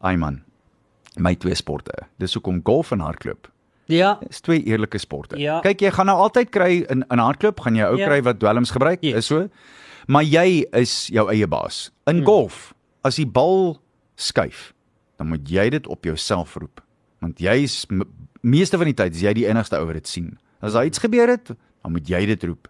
ai 0.00 0.16
man 0.16 0.42
my 1.16 1.34
twee 1.34 1.54
sporte. 1.54 1.92
Dis 2.18 2.34
hoekom 2.34 2.60
golf 2.64 2.92
en 2.92 3.00
hardloop 3.00 3.48
Ja. 3.86 4.18
is 4.28 4.40
twee 4.40 4.62
eerlike 4.64 4.98
sporte. 4.98 5.36
Ja. 5.40 5.60
Kyk, 5.60 5.80
jy 5.80 5.90
gaan 5.90 6.06
nou 6.06 6.18
altyd 6.18 6.50
kry 6.50 6.84
in 6.90 7.04
in 7.10 7.18
hardloop 7.18 7.60
gaan 7.60 7.74
jy 7.74 7.84
ou 7.88 7.96
Ja. 7.98 8.06
kry 8.06 8.22
wat 8.22 8.38
dwelms 8.38 8.70
gebruik, 8.70 8.98
Yes. 9.02 9.14
is 9.16 9.26
so. 9.26 9.48
Maar 10.06 10.22
jy 10.24 10.66
is 10.72 11.06
jou 11.06 11.28
eie 11.30 11.46
baas. 11.46 11.90
In 12.06 12.16
Hmm. 12.16 12.24
golf, 12.24 12.74
as 13.02 13.16
die 13.16 13.26
bal 13.26 13.80
skuif, 14.16 14.72
dan 15.18 15.28
moet 15.28 15.48
jy 15.48 15.70
dit 15.70 15.86
op 15.86 16.04
jouself 16.04 16.54
roep. 16.54 16.80
Want 17.20 17.38
jy 17.40 17.62
is 17.62 17.86
meeste 18.42 18.76
van 18.76 18.86
die 18.86 18.94
tyd 18.94 19.14
is 19.14 19.20
jy 19.22 19.32
die 19.34 19.46
enigste 19.48 19.76
ou 19.76 19.84
wat 19.86 19.94
dit 19.94 20.06
sien. 20.08 20.38
As 20.60 20.72
daar 20.72 20.84
iets 20.86 20.98
gebeur 20.98 21.28
het, 21.28 21.46
dan 21.82 21.92
moet 21.92 22.06
jy 22.08 22.26
dit 22.26 22.44
roep. 22.44 22.68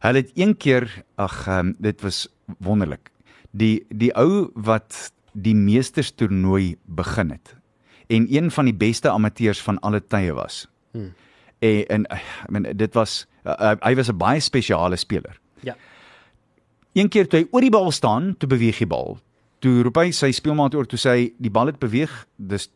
Hulle 0.00 0.16
het 0.16 0.30
een 0.34 0.56
keer, 0.56 1.04
ag, 1.16 1.46
um, 1.48 1.74
dit 1.78 2.00
was 2.00 2.28
wonderlik. 2.58 3.10
Die 3.52 3.84
die 3.90 4.12
ou 4.16 4.50
wat 4.54 5.12
die 5.32 5.54
meesterstoernooi 5.54 6.76
begin 6.86 7.30
het 7.30 7.56
en 8.10 8.26
een 8.30 8.50
van 8.50 8.64
die 8.64 8.74
beste 8.74 9.10
amateurs 9.10 9.60
van 9.62 9.78
alle 9.86 10.00
tye 10.00 10.32
was. 10.34 10.64
Hmm. 10.92 11.12
En, 11.62 11.84
en 11.88 12.06
ek 12.10 12.50
meen 12.50 12.66
dit 12.76 12.94
was 12.94 13.26
uh, 13.46 13.74
hy 13.84 13.94
was 13.94 14.08
'n 14.10 14.16
baie 14.18 14.40
spesiale 14.40 14.96
speler. 14.96 15.38
Ja. 15.62 15.76
Een 16.92 17.08
keer 17.08 17.28
toe 17.28 17.38
hy 17.40 17.46
oor 17.52 17.60
die 17.60 17.70
bal 17.70 17.90
staan, 17.90 18.34
toe 18.38 18.48
beweeg 18.48 18.78
die 18.78 18.86
bal. 18.86 19.18
Toe 19.60 19.82
roep 19.82 19.96
hy 19.96 20.10
sy 20.10 20.32
speelmaat 20.32 20.74
oor 20.74 20.86
toe 20.86 20.98
sê 20.98 21.10
hy 21.10 21.32
die 21.38 21.50
bal 21.50 21.66
het 21.66 21.78
beweeg, 21.78 22.26
dis 22.36 22.70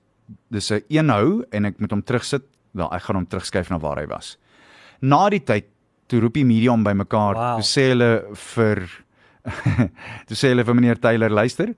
dis 0.50 0.70
'n 0.70 0.82
een 0.88 1.08
hou 1.10 1.44
en 1.50 1.64
ek 1.64 1.80
moet 1.80 1.90
hom 1.90 2.02
terugsit 2.02 2.42
daar 2.74 2.92
ek 2.94 3.02
gaan 3.02 3.16
hom 3.16 3.26
terugskuif 3.26 3.70
na 3.70 3.78
waar 3.78 3.98
hy 3.98 4.06
was. 4.06 4.36
Na 5.00 5.28
die 5.30 5.40
tyd 5.44 5.64
toe 6.06 6.20
roep 6.20 6.34
die 6.34 6.44
media 6.44 6.70
hom 6.70 6.84
bymekaar, 6.84 7.34
Wow. 7.34 7.54
toe 7.58 7.64
sê 7.64 7.88
hulle 7.90 8.24
vir 8.34 8.88
toe 10.26 10.36
sê 10.36 10.48
hulle 10.48 10.64
vir 10.64 10.74
meneer 10.74 11.00
Taylor, 11.00 11.30
luister, 11.30 11.74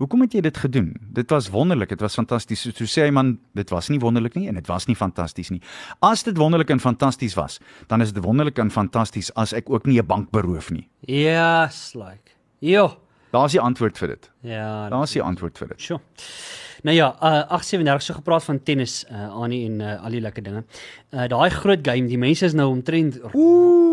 Hoekom 0.00 0.20
het 0.24 0.32
jy 0.32 0.40
dit 0.40 0.56
gedoen? 0.56 0.96
Dit 1.14 1.30
was 1.30 1.50
wonderlik, 1.52 1.88
dit 1.88 2.00
was 2.00 2.14
fantasties. 2.14 2.62
So, 2.64 2.70
so 2.74 2.84
sê 2.84 3.04
hy 3.06 3.10
man, 3.14 3.38
dit 3.54 3.70
was 3.70 3.88
nie 3.92 4.00
wonderlik 4.02 4.34
nie 4.34 4.48
en 4.48 4.54
dit 4.54 4.66
was 4.66 4.86
nie 4.88 4.96
fantasties 4.96 5.50
nie. 5.50 5.60
As 6.00 6.24
dit 6.26 6.36
wonderlik 6.36 6.70
en 6.70 6.80
fantasties 6.80 7.36
was, 7.38 7.60
dan 7.92 8.00
is 8.00 8.12
dit 8.12 8.24
wonderlik 8.24 8.58
en 8.58 8.70
fantasties 8.70 9.30
as 9.38 9.52
ek 9.52 9.70
ook 9.70 9.86
nie 9.86 10.00
'n 10.00 10.06
bank 10.06 10.30
beroof 10.30 10.70
nie. 10.70 10.88
Yes, 11.06 11.94
like. 11.94 12.32
Jo. 12.60 12.96
Daar's 13.32 13.52
die 13.56 13.60
antwoord 13.60 13.98
vir 13.98 14.08
dit. 14.14 14.30
Ja. 14.46 14.88
Daar's 14.92 15.12
die 15.16 15.22
antwoord 15.24 15.58
vir 15.58 15.68
dit. 15.72 15.80
Sjoe. 15.80 16.00
Nou 16.82 16.96
ja, 16.96 17.12
uh 17.22 17.44
837 17.54 18.02
so 18.02 18.14
gepraat 18.18 18.44
van 18.44 18.58
tennis 18.66 19.04
uh 19.10 19.28
Annie 19.38 19.64
en 19.68 19.80
uh, 19.80 19.92
al 20.04 20.10
die 20.16 20.20
lekker 20.20 20.42
dinge. 20.42 20.64
Uh 21.14 21.28
daai 21.30 21.50
groot 21.54 21.80
game, 21.86 22.08
die 22.10 22.18
mense 22.18 22.44
is 22.44 22.52
nou 22.58 22.68
omtrent 22.72 23.20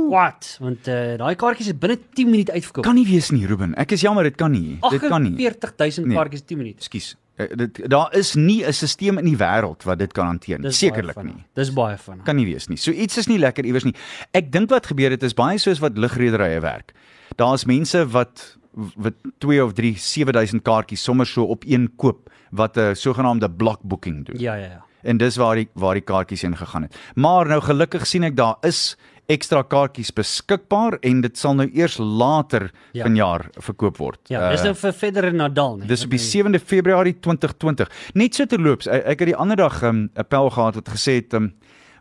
wat? 0.09 0.55
Want 0.63 0.87
uh 0.89 1.15
daai 1.21 1.35
kaartjies 1.39 1.69
is 1.71 1.77
binne 1.77 1.99
10 2.17 2.29
minute 2.33 2.51
uitverkoop. 2.55 2.83
Kan 2.87 2.97
nie 2.97 3.05
wees 3.07 3.29
nie, 3.31 3.45
Ruben. 3.49 3.75
Ek 3.79 3.91
is 3.95 4.01
jammer, 4.05 4.23
dit 4.27 4.35
kan 4.39 4.51
nie. 4.51 4.77
Dit 4.89 5.05
kan 5.07 5.23
nie. 5.23 5.35
40000 5.37 6.07
Nee. 6.09 6.17
kaartjies 6.17 6.45
10 6.49 6.57
minute. 6.63 6.81
Ekskuus. 6.83 7.15
Eh, 7.39 7.47
Dit 7.55 7.79
daar 7.89 8.09
is 8.17 8.33
nie 8.35 8.63
'n 8.65 8.73
stelsel 8.73 9.17
in 9.17 9.25
die 9.25 9.37
wêreld 9.37 9.83
wat 9.85 9.99
dit 9.99 10.11
kan 10.13 10.25
hanteer 10.25 10.59
nie. 10.59 10.71
Sekerlik 10.71 11.23
nie. 11.23 11.43
Dis 11.55 11.71
baie 11.73 11.97
van. 11.97 12.23
Kan 12.23 12.35
nie 12.35 12.45
wees 12.45 12.67
nie. 12.67 12.77
So 12.77 12.91
iets 12.91 13.17
is 13.17 13.27
nie 13.27 13.37
lekker 13.39 13.65
iewers 13.65 13.83
nie. 13.85 13.95
Ek 14.33 14.51
dink 14.51 14.69
wat 14.69 14.85
gebeur 14.87 15.11
het 15.11 15.23
is 15.23 15.33
baie 15.33 15.57
soos 15.57 15.79
wat 15.79 15.97
lugrederye 15.97 16.59
werk. 16.61 16.93
Daar's 17.37 17.65
mense 17.65 18.05
wat 18.11 18.57
wat 18.73 19.13
2 19.37 19.63
of 19.63 19.73
3 19.73 19.95
7000 19.97 20.61
kaartjies 20.61 21.03
sommer 21.03 21.25
so 21.25 21.43
op 21.43 21.63
een 21.67 21.91
koop 21.95 22.29
wat 22.51 22.77
'n 22.77 22.95
sogenaamde 22.95 23.49
block 23.51 23.81
booking 23.81 24.25
doen. 24.25 24.39
Ja 24.39 24.53
ja 24.55 24.65
ja. 24.65 24.85
En 25.01 25.17
dis 25.17 25.35
waar 25.35 25.55
die 25.55 25.69
waar 25.73 25.93
die 25.93 26.03
kaartjies 26.03 26.41
heen 26.41 26.57
gegaan 26.57 26.81
het. 26.81 26.97
Maar 27.15 27.47
nou 27.47 27.61
gelukkig 27.61 28.07
sien 28.07 28.23
ek 28.23 28.35
daar 28.35 28.55
is 28.61 28.97
ekstra 29.29 29.61
kaartjies 29.61 30.09
beskikbaar 30.15 30.97
en 31.05 31.21
dit 31.21 31.37
sal 31.37 31.55
nou 31.55 31.69
eers 31.73 31.97
later 31.97 32.71
Ja. 32.91 33.03
vanjaar 33.05 33.49
verkoop 33.61 33.97
word. 33.97 34.19
Ja, 34.27 34.49
dis 34.49 34.59
Uh, 34.59 34.65
nou 34.65 34.75
vir 34.75 35.23
en 35.23 35.35
Nadal, 35.35 35.77
nee. 35.77 35.87
Dis 35.87 36.03
op 36.03 36.09
die 36.09 36.19
7de 36.19 36.59
Februarie 36.59 37.19
2020. 37.19 37.91
Net 38.13 38.35
so 38.35 38.45
terloops, 38.45 38.87
ek, 38.87 39.19
het 39.19 39.27
die 39.27 39.35
ander 39.35 39.55
dag 39.55 39.81
'n 39.81 39.85
um, 39.85 40.09
appel 40.15 40.49
gehad 40.49 40.75
wat 40.75 40.89
gesê 40.89 41.21
het, 41.21 41.33
um, 41.33 41.53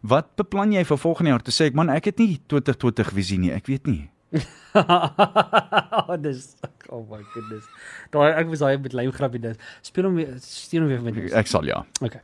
"Wat 0.02 0.36
beplan 0.36 0.72
jy 0.72 0.84
vir 0.84 0.98
volgende 0.98 1.30
jaar?" 1.30 1.42
Toe 1.42 1.52
sê 1.52 1.66
ek, 1.66 1.74
"Man, 1.74 1.90
ek 1.90 2.04
het 2.04 2.18
nie 2.18 2.40
2020 2.46 3.12
visie 3.12 3.38
nie. 3.38 3.52
Ek 3.52 3.66
weet 3.66 3.86
nie." 3.86 4.10
oh, 4.74 6.16
dis 6.18 6.56
oh 6.88 7.04
my 7.10 7.22
goodness. 7.34 7.64
Daai 8.10 8.32
ek 8.40 8.48
was 8.48 8.58
daai 8.58 8.78
met 8.78 8.92
lyn 8.96 9.12
grappie 9.12 9.40
dis. 9.40 9.56
Speel 9.82 10.04
hom 10.08 10.14
weer 10.14 10.34
stuur 10.40 10.80
hom 10.80 10.88
weer 10.88 11.02
met 11.02 11.16
ons. 11.16 11.32
Ek 11.32 11.46
sal 11.46 11.64
ja. 11.68 11.84
Okay. 12.02 12.20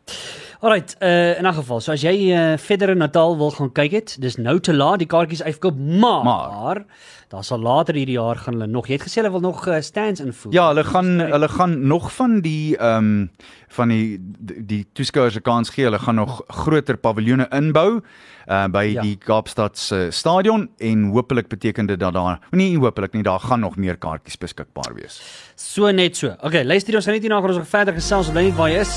Alright, 0.61 0.97
uh 1.03 1.39
in 1.39 1.47
'n 1.47 1.53
geval, 1.55 1.81
so 1.81 1.93
as 1.93 2.03
jy 2.03 2.33
uh, 2.33 2.57
verder 2.57 2.91
in 2.91 2.99
Natal 2.99 3.37
wil 3.39 3.51
gaan 3.51 3.73
kyk 3.73 3.93
het, 3.93 4.17
dis 4.21 4.37
nou 4.37 4.59
te 4.61 4.73
laat, 4.75 4.99
die 4.99 5.07
kaartjies 5.09 5.43
uitverkoop, 5.43 5.77
maar, 5.79 6.25
Maar. 6.25 6.85
daar 7.29 7.45
sal 7.45 7.59
later 7.59 7.95
hierdie 7.95 8.15
jaar 8.17 8.37
gaan 8.37 8.55
hulle 8.55 8.67
nog. 8.67 8.87
Jy 8.87 8.93
het 8.95 9.03
gesê 9.03 9.21
hulle 9.21 9.31
wil 9.31 9.41
nog 9.41 9.67
uh, 9.69 9.81
stands 9.81 10.21
invoer. 10.21 10.53
Ja, 10.53 10.69
hulle 10.69 10.85
gaan 10.85 11.19
hulle 11.21 11.49
gaan 11.49 11.87
nog 11.87 12.13
van 12.13 12.41
die 12.41 12.77
ehm 12.77 12.97
um, 13.05 13.31
van 13.75 13.89
die 13.89 14.19
die, 14.21 14.65
die 14.67 14.87
toeskouers 14.93 15.35
se 15.35 15.41
kans 15.41 15.71
gee. 15.71 15.85
Hulle 15.85 15.99
gaan 15.99 16.15
nog 16.15 16.43
groter 16.49 16.97
paviljoene 16.97 17.49
inbou 17.51 18.01
uh 18.49 18.67
by 18.69 18.85
Ja. 18.85 18.93
ja. 18.93 19.03
die 19.03 19.17
Kaapstad 19.17 19.79
se 19.79 20.09
stadion 20.11 20.69
en 20.79 21.05
hopelik 21.11 21.49
beteken 21.49 21.87
dit 21.87 21.99
dat 22.01 22.13
daar 22.15 22.39
nie 22.51 22.79
hopelik 22.79 23.13
nie, 23.13 23.23
daar 23.23 23.41
gaan 23.41 23.61
nog 23.61 23.77
meer 23.77 23.97
kaartjies 23.97 24.37
beskikbaar 24.55 24.95
wees. 24.95 25.21
So 25.57 25.91
net 25.91 26.17
so. 26.17 26.35
Okay, 26.43 26.65
luister 26.65 26.95
ons 26.95 27.05
gaan 27.05 27.15
net 27.15 27.23
hierna 27.23 27.41
gaan 27.41 27.55
ons 27.55 27.59
nog 27.63 27.69
verder 27.71 27.95
gesels, 27.95 28.31
bly 28.31 28.49
net 28.49 28.59
waar 28.59 28.71
jy 28.71 28.83
is. 28.83 28.95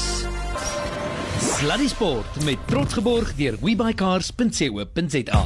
Sluddy 1.58 1.88
Sport 1.90 2.44
met 2.46 2.62
trots 2.70 2.94
geborg 2.94 3.34
deur 3.38 3.58
webycars.co.za. 3.62 5.44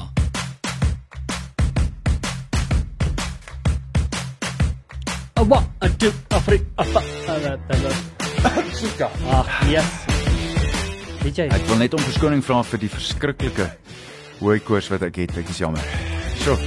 A 5.34 5.44
one, 5.44 5.66
a 5.82 5.90
two, 5.98 6.12
a 6.30 6.40
three, 6.42 6.62
a 6.78 6.84
four. 6.84 7.04
Ag, 9.32 9.50
yes. 9.70 9.90
Weet 11.22 11.38
jy? 11.38 11.48
Ek 11.54 11.66
wil 11.70 11.82
net 11.82 11.94
om 11.94 12.02
verskoning 12.02 12.42
vra 12.46 12.62
vir 12.66 12.82
die 12.82 12.90
verskriklike 12.92 13.68
hoë 14.42 14.62
koers 14.66 14.90
wat 14.94 15.06
ek 15.06 15.22
het. 15.24 15.38
Ek 15.42 15.54
is 15.54 15.62
jammer. 15.62 15.86
So, 16.42 16.58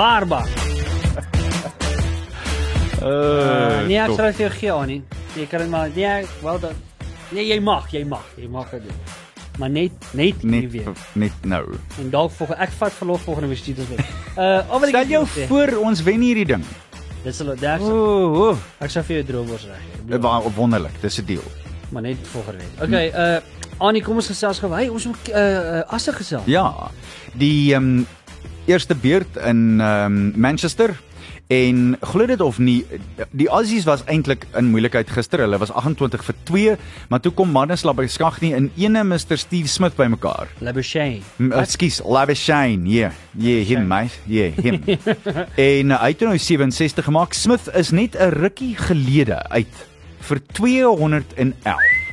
Onaanvaarbaar. 0.00 0.48
uh, 3.02 3.86
nee, 3.86 3.98
ek 4.00 4.06
top. 4.08 4.16
sal 4.16 4.26
dit 4.30 4.36
vir 4.38 4.44
jou 4.46 4.52
gee, 4.56 4.70
Annie. 4.72 5.00
Jy 5.36 5.44
kan 5.50 5.60
dit 5.60 5.70
maar 5.70 5.90
nee, 5.92 6.22
wel 6.42 6.60
dan. 6.62 6.78
Nee, 7.30 7.44
jy 7.46 7.58
mag, 7.60 7.90
jy 7.92 8.00
mag, 8.08 8.24
jy 8.40 8.48
mag 8.50 8.70
dit 8.72 8.86
doen. 8.86 9.02
Maar 9.60 9.70
net 9.74 10.06
net 10.16 10.40
nie 10.42 10.62
net 10.62 10.70
weer. 10.72 10.88
net 11.20 11.44
nou. 11.44 11.60
En 12.00 12.08
dalk 12.10 12.32
volgende 12.32 12.62
ek 12.64 12.72
vat 12.80 12.96
verlof 12.96 13.26
volgende 13.28 13.50
week 13.52 13.60
Tuesday 13.60 13.86
week. 13.90 14.00
Uh, 14.40 14.62
al 14.72 14.80
wat 14.80 14.88
ek 14.88 14.94
Stel 14.96 15.12
jou 15.12 15.22
sê, 15.34 15.46
voor 15.50 15.74
ons 15.84 16.02
wen 16.08 16.24
hierdie 16.24 16.46
ding. 16.48 16.64
Dis 17.26 17.42
hulle 17.42 17.58
daar. 17.60 17.82
Ooh, 17.84 18.40
ooh. 18.46 18.62
Ek 18.80 18.88
sal 18.94 19.04
vir 19.04 19.18
jou 19.20 19.26
droomwors 19.34 19.66
reg 19.68 19.82
gee. 19.84 19.98
Ek 19.98 20.00
Uh, 20.00 20.06
bedoel, 20.14 20.30
wa- 20.46 20.54
wonderlik. 20.56 20.96
Dis 21.04 21.20
'n 21.20 21.26
deal. 21.28 21.44
Maar 21.92 22.02
net 22.08 22.16
volgende 22.32 22.64
week. 22.64 22.88
Okay, 22.88 23.12
uh 23.12 23.40
Annie, 23.80 24.02
kom 24.04 24.16
ons 24.20 24.26
gesels 24.28 24.58
gou. 24.60 24.72
Hey, 24.76 24.88
ons 24.92 25.06
moet 25.08 25.28
uh, 25.28 25.36
uh 25.36 25.82
asse 25.92 26.12
gesels. 26.12 26.44
Ja. 26.46 26.90
Die 27.34 27.74
ehm 27.74 27.84
um, 28.00 28.06
eerste 28.70 28.94
beurt 28.94 29.36
in 29.44 29.80
ehm 29.80 30.18
um, 30.18 30.32
Manchester 30.40 30.94
en 31.50 31.96
glo 32.06 32.26
dit 32.30 32.40
of 32.40 32.58
nie, 32.62 32.84
die 33.34 33.48
Aussies 33.50 33.82
was 33.88 34.04
eintlik 34.06 34.44
in 34.54 34.68
moeilikheid 34.70 35.08
gister. 35.10 35.42
Hulle 35.42 35.58
was 35.58 35.72
28 35.74 36.22
vir 36.28 36.36
2, 36.46 36.76
maar 37.10 37.20
toe 37.24 37.32
kom 37.34 37.50
Manneslap 37.50 37.98
by 37.98 38.06
skag 38.06 38.38
nie 38.44 38.52
in 38.54 38.68
ene 38.78 39.02
Mr 39.04 39.34
Steve 39.40 39.66
Smith 39.68 39.96
bymekaar. 39.98 40.46
M- 41.42 41.50
Ekskuus, 41.58 41.98
Lavishane. 42.06 42.86
Ja, 42.86 43.10
ja, 43.34 43.56
hom 43.72 43.88
mate. 43.90 44.22
Ja, 44.30 44.46
hom. 44.62 44.78
en 45.70 45.90
uh, 45.90 45.98
hy 46.04 46.12
het 46.14 46.22
nou 46.28 46.38
67 46.38 47.04
gemaak. 47.10 47.34
Smith 47.34 47.66
is 47.74 47.90
net 47.90 48.14
'n 48.14 48.30
rukkie 48.38 48.76
gelede 48.78 49.42
uit 49.50 49.74
vir 50.30 50.38
211. 50.54 52.09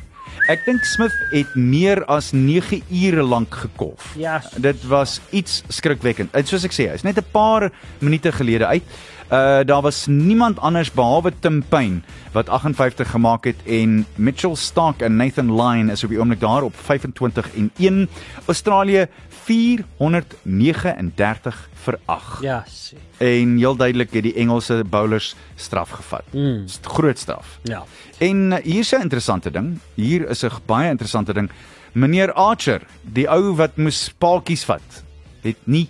Ek 0.48 0.62
dink 0.64 0.86
Smith 0.88 1.12
het 1.28 1.50
meer 1.60 2.00
as 2.08 2.30
9 2.32 2.78
ure 2.88 3.20
lank 3.20 3.52
gekolf. 3.66 4.14
Ja. 4.16 4.38
Dit 4.56 4.80
was 4.88 5.18
iets 5.28 5.60
skrikwekkend. 5.68 6.32
En 6.32 6.46
soos 6.48 6.64
ek 6.64 6.72
sê, 6.72 6.86
hy's 6.88 7.04
net 7.04 7.20
'n 7.20 7.26
paar 7.36 7.68
minute 8.00 8.32
gelede 8.32 8.64
uit. 8.64 8.84
Uh 9.28 9.60
daar 9.60 9.82
was 9.82 10.06
niemand 10.06 10.58
anders 10.58 10.88
behalwe 10.90 11.32
Tim 11.40 11.60
Payne 11.68 12.00
wat 12.32 12.48
58 12.48 13.10
gemaak 13.10 13.44
het 13.44 13.60
en 13.66 14.06
Mitchell 14.16 14.54
Stark 14.56 15.02
en 15.02 15.16
Nathan 15.16 15.52
Lyon 15.52 15.90
is 15.90 16.04
op 16.04 16.10
die 16.10 16.18
oomblik 16.18 16.40
daar 16.40 16.62
op 16.62 16.74
25 16.76 17.54
en 17.54 17.70
1. 17.76 18.08
Australië 18.46 19.06
439 19.48 21.56
vir 21.84 21.98
8. 22.06 22.42
Ja, 22.44 22.64
sê. 22.68 22.96
En 23.18 23.56
heel 23.58 23.76
duidelik 23.76 24.12
het 24.12 24.22
die 24.28 24.34
Engelse 24.42 24.82
bowlers 24.84 25.34
straf 25.56 25.90
gevat. 25.98 26.24
Mm. 26.32 26.66
St- 26.68 26.86
Groot 26.86 27.18
straf. 27.18 27.58
Ja. 27.64 27.84
En 28.18 28.52
uh, 28.52 28.58
hier's 28.64 28.92
'n 28.92 29.00
interessante 29.02 29.50
ding. 29.50 29.78
Hier 29.94 30.28
is 30.28 30.42
'n 30.44 30.50
baie 30.66 30.90
interessante 30.90 31.32
ding. 31.34 31.50
Meneer 31.92 32.32
Archer, 32.32 32.82
die 33.02 33.28
ou 33.30 33.54
wat 33.56 33.76
moes 33.76 34.12
paaltjies 34.18 34.64
vat, 34.64 35.04
het 35.42 35.56
nie 35.64 35.88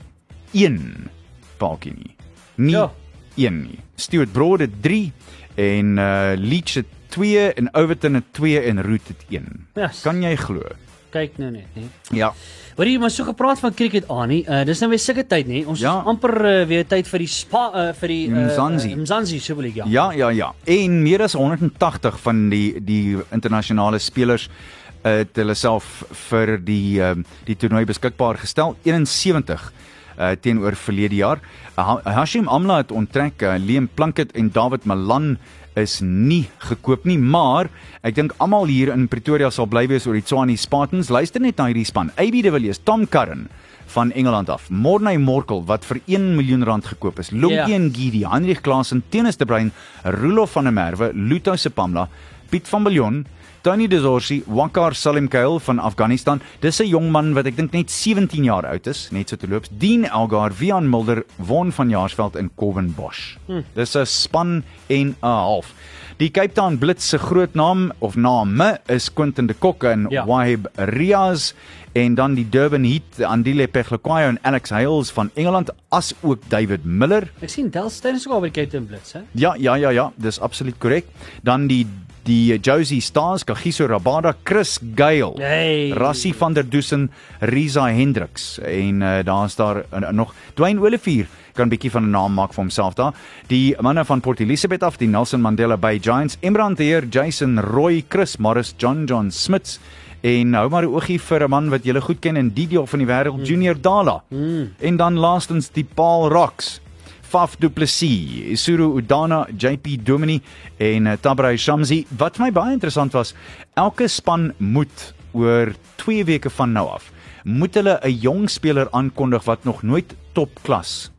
een 0.53 1.09
paaltjie 1.57 1.92
nie. 1.97 2.14
Nie 2.55 2.71
Ja. 2.71 2.90
een 3.37 3.62
nie. 3.62 3.79
Stuart 3.97 4.33
Broad 4.33 4.61
het 4.61 4.83
3 4.83 5.12
en 5.55 5.97
uh 5.99 6.33
Leach 6.37 6.75
het 6.75 6.87
2 7.09 7.53
en 7.55 7.75
Overton 7.75 8.14
het 8.14 8.25
2 8.33 8.61
en 8.61 8.83
Root 8.83 9.09
het 9.09 9.25
1. 9.29 9.66
Ja. 9.75 9.90
Kan 10.03 10.23
jy 10.23 10.37
glo? 10.37 10.62
Kyk 11.11 11.38
nou 11.40 11.51
net, 11.55 11.68
hè. 11.75 11.83
Ja. 12.16 12.33
Hoor 12.77 12.87
jy 12.87 12.99
maar 13.01 13.11
so 13.11 13.25
gepraat 13.27 13.59
van 13.62 13.75
cricket 13.75 14.09
Annie. 14.12 14.42
Uh 14.47 14.61
dis 14.68 14.81
nou 14.81 14.90
weer 14.92 15.01
sulke 15.03 15.25
tyd, 15.27 15.49
nê? 15.49 15.64
Ons 15.66 15.81
Ja. 15.81 15.97
is 16.01 16.07
amper 16.12 16.35
uh, 16.44 16.66
weer 16.68 16.85
tyd 16.87 17.09
vir 17.09 17.18
die 17.25 17.31
spa 17.33 17.62
uh, 17.75 17.87
vir 17.97 18.09
die 18.12 18.29
uh, 18.29 18.44
Mzansi. 18.47 18.92
Uh, 18.92 19.01
Mzansi, 19.03 19.40
wil 19.55 19.64
ek 19.71 19.75
ja. 19.81 19.85
Ja, 19.88 20.07
ja, 20.12 20.29
ja. 20.31 20.53
En 20.66 21.03
meer 21.03 21.23
as 21.23 21.35
180 21.35 22.21
van 22.21 22.49
die 22.53 22.81
die 22.81 23.16
internasionale 23.35 23.99
spelers 23.99 24.49
uh, 24.49 25.18
het 25.25 25.35
hulle 25.40 25.55
self 25.59 26.05
vir 26.29 26.59
die 26.62 27.01
uh, 27.01 27.14
die 27.49 27.57
toernooi 27.57 27.85
beskikbaar 27.88 28.38
gestel. 28.38 28.77
71 28.85 29.73
uh, 30.18 30.33
teenoor 30.40 30.77
verlede 30.77 31.16
jaar. 31.16 31.40
Uh, 31.79 31.97
Hashim 32.05 32.49
Amla 32.49 32.83
het 32.83 32.92
onttrek, 32.92 33.42
uh, 33.42 33.57
Liam 33.59 33.88
Plunkett 33.88 34.33
en 34.37 34.51
David 34.53 34.85
Malan 34.85 35.38
is 35.83 36.01
nie 36.03 36.49
gekoop 36.69 37.05
nie, 37.09 37.19
maar 37.19 37.69
ek 38.03 38.14
dink 38.17 38.33
almal 38.38 38.67
hier 38.71 38.93
in 38.95 39.09
Pretoria 39.09 39.51
sal 39.51 39.67
bly 39.67 39.87
wees 39.91 40.07
oor 40.07 40.14
die 40.19 40.23
Tswane 40.25 40.57
Spartans. 40.59 41.11
Luister 41.11 41.41
net 41.41 41.59
na 41.59 41.67
hierdie 41.71 41.87
span. 41.88 42.11
AB 42.17 42.43
de 42.43 42.51
Villiers, 42.55 42.81
Tom 42.85 43.07
Curran 43.07 43.49
van 43.95 44.11
Engeland 44.12 44.51
af. 44.53 44.69
Morney 44.71 45.17
Morkel 45.19 45.62
wat 45.64 45.85
vir 45.88 46.01
1 46.07 46.35
miljoen 46.37 46.64
rand 46.69 46.85
gekoop 46.87 47.19
is. 47.19 47.31
Lungi 47.33 47.55
Ja. 47.55 47.67
en 47.69 47.91
Gidi, 47.95 48.25
Heinrich 48.29 48.61
Klaasen, 48.61 49.03
Tennis 49.11 49.37
de 49.37 49.47
Bruin, 49.47 49.73
Roelof 50.05 50.53
van 50.53 50.64
der 50.64 50.73
Merwe, 50.73 51.11
Luto 51.14 51.57
Sepamla, 51.57 52.09
Piet 52.51 52.69
van 52.69 52.85
Biljon, 52.85 53.27
Tony 53.69 53.85
Dezorsi, 53.87 54.39
Wakar 54.49 54.95
Salim 54.97 55.27
Kail 55.29 55.59
van 55.61 55.79
Afghanistan. 55.79 56.41
Dis 56.63 56.81
'n 56.81 56.89
jong 56.89 57.11
man 57.13 57.35
wat 57.35 57.45
ek 57.47 57.57
dink 57.57 57.73
net 57.73 57.91
17 57.91 58.45
jaar 58.45 58.65
oud 58.65 58.87
is, 58.87 59.11
net 59.13 59.29
so 59.29 59.37
te 59.37 59.47
loop. 59.47 59.67
Dean 59.71 60.07
Elgar, 60.07 60.53
Vian 60.55 60.89
Mulder, 60.89 61.23
Von 61.39 61.71
van 61.71 61.91
Jaarsveld 61.91 62.37
en 62.37 62.51
Coven 62.57 62.95
Bosch. 62.97 63.37
Hm. 63.47 63.61
Dis 63.75 63.95
'n 63.95 64.07
span 64.07 64.65
en 64.89 65.09
'n 65.09 65.17
half. 65.21 65.75
Die 66.17 66.31
Cape 66.31 66.53
Town 66.55 66.79
Blitz 66.79 67.05
se 67.09 67.19
groot 67.19 67.55
naam 67.55 67.93
of 67.99 68.17
name 68.17 68.81
is 68.87 69.13
Quentin 69.13 69.47
de 69.47 69.55
Kock 69.55 69.85
en 69.85 70.07
Ja. 70.09 70.25
Wahib 70.25 70.67
Riaz 70.77 71.53
en 71.93 72.15
dan 72.15 72.35
die 72.35 72.49
Durban 72.49 72.85
Heat, 72.85 73.23
Andile 73.23 73.69
Pegloquayo 73.69 74.29
en 74.29 74.39
Alex 74.43 74.71
Hales 74.71 75.11
van 75.11 75.31
Engeland 75.35 75.71
as 75.91 76.15
ook 76.23 76.39
David 76.49 76.85
Miller. 76.85 77.31
Ek 77.41 77.51
sien 77.51 77.71
Delstein 77.71 78.15
is 78.15 78.27
ook 78.27 78.33
al 78.33 78.41
by 78.41 78.51
die 78.51 78.63
Cape 78.63 78.71
Town 78.77 78.87
Blitz, 78.87 79.13
hè? 79.13 79.21
Ja, 79.33 79.55
ja, 79.59 79.75
ja, 79.75 79.91
ja, 79.91 80.13
dis 80.17 80.41
absoluut 80.41 80.79
korrek. 80.79 81.05
Dan 81.43 81.67
die 81.67 81.87
die 82.29 82.59
Josie 82.61 83.01
Stars, 83.01 83.45
Kagiso 83.45 83.87
Rabada, 83.88 84.35
Chris 84.45 84.79
Gale. 84.95 85.35
Hey. 85.41 85.91
Rassie 85.97 86.35
van 86.37 86.55
der 86.55 86.64
Dusen, 86.69 87.09
Riza 87.41 87.88
Hendriks 87.88 88.59
en 88.59 89.01
uh, 89.01 89.19
daar's 89.25 89.57
daar 89.57 89.85
uh, 89.93 90.11
nog 90.11 90.35
Dwayne 90.55 90.81
Olivier 90.81 91.27
kan 91.59 91.69
bietjie 91.69 91.91
van 91.91 92.05
'n 92.07 92.11
naam 92.11 92.35
maak 92.35 92.53
vir 92.55 92.62
homself 92.62 92.95
daar. 92.95 93.14
Die 93.49 93.75
manne 93.81 94.05
van 94.05 94.21
Port 94.21 94.41
Elizabeth 94.41 94.83
af, 94.83 94.97
die 94.97 95.09
Nelson 95.09 95.41
Mandela 95.41 95.77
Bay 95.77 95.99
Giants, 95.99 96.37
Imran 96.41 96.77
Heer, 96.79 97.07
Jason 97.11 97.59
Roy, 97.59 98.05
Chris 98.09 98.37
Morris, 98.37 98.75
John 98.79 99.05
John 99.07 99.31
Smits 99.31 99.81
en 100.21 100.55
hou 100.55 100.69
maar 100.69 100.83
'n 100.83 100.95
oogie 100.95 101.19
vir 101.19 101.43
'n 101.43 101.51
man 101.51 101.71
wat 101.71 101.85
julle 101.85 102.01
goed 102.01 102.21
ken 102.21 102.37
in 102.37 102.51
die 102.51 102.67
deel 102.67 102.87
van 102.87 102.99
die 102.99 103.09
wêreld, 103.09 103.38
mm. 103.38 103.45
Junior 103.45 103.81
Dala. 103.81 104.23
Mm. 104.29 104.75
En 104.79 104.97
dan 104.97 105.14
laastens 105.19 105.71
die 105.71 105.87
Paul 105.95 106.29
Rocks. 106.29 106.81
Faf 107.29 107.59
Du 107.61 107.69
Plessis, 107.71 108.53
Isuru 108.55 108.97
Udana, 108.97 109.47
JP 109.53 110.05
Domini 110.05 110.41
en 110.79 111.07
uh, 111.07 111.17
Tabrai 111.21 111.57
Shamsi. 111.59 112.07
Wat 112.19 112.37
vir 112.37 112.47
my 112.47 112.51
baie 112.57 112.73
interessant 112.73 113.12
was, 113.12 113.35
elke 113.77 114.09
span 114.09 114.53
moet 114.59 115.12
oor 115.37 115.75
2 116.01 116.25
weke 116.25 116.51
van 116.51 116.73
nou 116.73 116.88
af 116.88 117.12
moet 117.49 117.75
hulle 117.75 117.99
'n 118.03 118.19
jong 118.21 118.51
speler 118.51 118.88
aankondig 118.91 119.45
wat 119.45 119.64
nog 119.64 119.83
nooit 119.83 120.14
topklas 120.33 121.11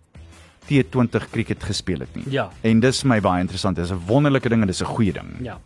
T20 0.70 1.30
cricket 1.32 1.64
gespeel 1.64 2.00
het 2.00 2.16
nie. 2.16 2.26
Ja. 2.30 2.52
En 2.62 2.80
dis 2.80 3.04
my 3.04 3.20
baie 3.22 3.42
interessant. 3.42 3.76
Dis 3.76 3.92
'n 3.92 4.02
wonderlike 4.06 4.50
ding 4.50 4.62
en 4.62 4.68
dis 4.68 4.82
'n 4.82 4.86
goeie 4.86 5.14
ding. 5.14 5.38
Ja. 5.42 5.58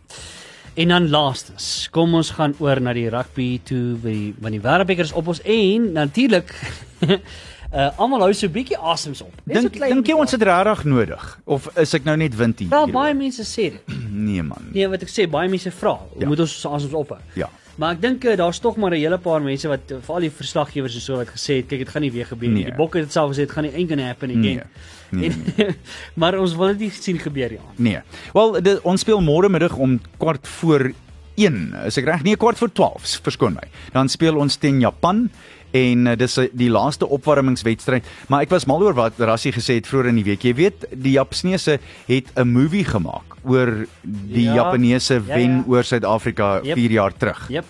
En 0.74 0.88
dan 0.88 1.08
laastens, 1.08 1.88
kom 1.90 2.14
ons 2.14 2.30
gaan 2.30 2.54
oor 2.58 2.80
na 2.80 2.92
die 2.92 3.08
rugby 3.08 3.60
toe 3.62 3.96
by 4.02 4.34
van 4.40 4.50
die 4.50 4.60
Wêreldbeker 4.60 5.04
is 5.04 5.12
op 5.12 5.28
ons 5.28 5.42
en 5.42 5.92
natuurlik 5.92 6.54
uh 7.72 7.90
almal 7.98 8.20
hou 8.20 8.32
so 8.32 8.46
'n 8.46 8.52
bietjie 8.52 8.78
asems 8.78 9.22
op. 9.22 9.32
Dink 9.44 9.72
dink 9.78 10.06
jy 10.06 10.14
ons 10.14 10.30
het 10.30 10.42
regtig 10.42 10.84
nodig 10.84 11.38
of 11.44 11.68
is 11.78 11.94
ek 11.94 12.04
nou 12.04 12.16
net 12.16 12.36
wind 12.36 12.58
hier? 12.58 12.68
Wel 12.68 12.90
baie 12.90 13.14
mense 13.14 13.42
sê 13.42 13.70
dit. 13.72 13.82
nee 14.28 14.42
man. 14.42 14.68
Nee, 14.72 14.88
wat 14.88 15.02
ek 15.02 15.08
sê, 15.08 15.28
baie 15.30 15.48
mense 15.48 15.70
vra, 15.70 15.98
Ja. 16.18 16.26
moet 16.26 16.40
ons 16.40 16.64
ons 16.64 16.74
asems 16.74 16.92
ophou? 16.94 17.18
Ja. 17.34 17.48
Maar 17.76 17.92
ek 17.96 18.00
dink 18.00 18.24
uh, 18.24 18.36
daar's 18.36 18.58
tog 18.60 18.76
maar 18.76 18.90
'n 18.90 19.00
hele 19.00 19.18
paar 19.18 19.42
mense 19.42 19.68
wat 19.68 19.90
uh, 19.90 19.96
veral 20.00 20.20
die 20.20 20.30
verslaggewers 20.30 20.94
en 20.94 21.00
so 21.00 21.16
wat 21.16 21.28
gesê 21.28 21.56
het, 21.56 21.66
kyk 21.66 21.78
dit 21.78 21.88
gaan 21.88 22.02
nie 22.02 22.12
weer 22.12 22.26
gebeur 22.26 22.48
nie. 22.50 22.62
Nee. 22.62 22.70
Die 22.70 22.74
bokke 22.78 22.98
het 22.98 23.06
dit 23.06 23.12
self 23.12 23.30
gesê 23.32 23.36
dit 23.46 23.50
gaan 23.50 23.64
nie 23.64 23.72
eendag 23.74 24.06
happen 24.06 24.30
again. 24.30 24.42
Nee. 24.42 24.62
Nee, 25.10 25.30
En, 25.58 25.74
maar 26.20 26.38
ons 26.38 26.54
wil 26.54 26.66
dit 26.68 26.78
nie 26.78 26.90
sien 26.90 27.18
gebeur 27.18 27.50
nie. 27.50 27.58
Nee. 27.76 28.00
Wel, 28.32 28.62
dit- 28.62 28.80
ons 28.82 29.00
speel 29.00 29.20
môre 29.20 29.48
middag 29.48 29.76
om 29.76 30.00
kwart 30.18 30.46
voor 30.48 30.92
1. 31.36 31.74
Is 31.86 31.96
ek 31.98 32.04
reg? 32.04 32.22
Nee, 32.22 32.36
kwart 32.36 32.58
voor 32.58 32.72
12. 32.72 33.06
s- 33.06 33.18
Verskoon 33.22 33.52
my. 33.54 33.68
Dan 33.92 34.08
speel 34.08 34.36
ons 34.36 34.56
teen 34.56 34.80
Japan 34.80 35.30
en 35.74 36.06
uh, 36.06 36.14
dis 36.18 36.36
uh, 36.38 36.46
die 36.54 36.70
laaste 36.70 37.08
opwarmingswedstryd. 37.10 38.06
Maar 38.30 38.46
ek 38.46 38.52
was 38.54 38.66
mal 38.70 38.82
oor 38.86 38.94
wat 38.94 39.18
Rassie 39.18 39.52
gesê 39.54 39.80
het 39.80 39.88
vroeër 39.90 40.12
in 40.12 40.20
die 40.20 40.26
week. 40.28 40.44
Jy 40.46 40.54
weet, 40.54 40.86
die 40.94 41.16
Japaneese 41.18 41.78
het 42.06 42.30
'n 42.38 42.46
movie 42.48 42.84
gemaak 42.84 43.36
oor 43.44 43.86
die 44.02 44.46
Ja. 44.46 44.54
Japaneese 44.54 45.14
Ja, 45.14 45.20
wen 45.34 45.56
ja. 45.58 45.64
oor 45.66 45.82
Suid-Afrika 45.84 46.60
Yep. 46.62 46.76
4 46.76 46.90
jaar 46.90 47.12
terug. 47.12 47.48
Jep. 47.48 47.64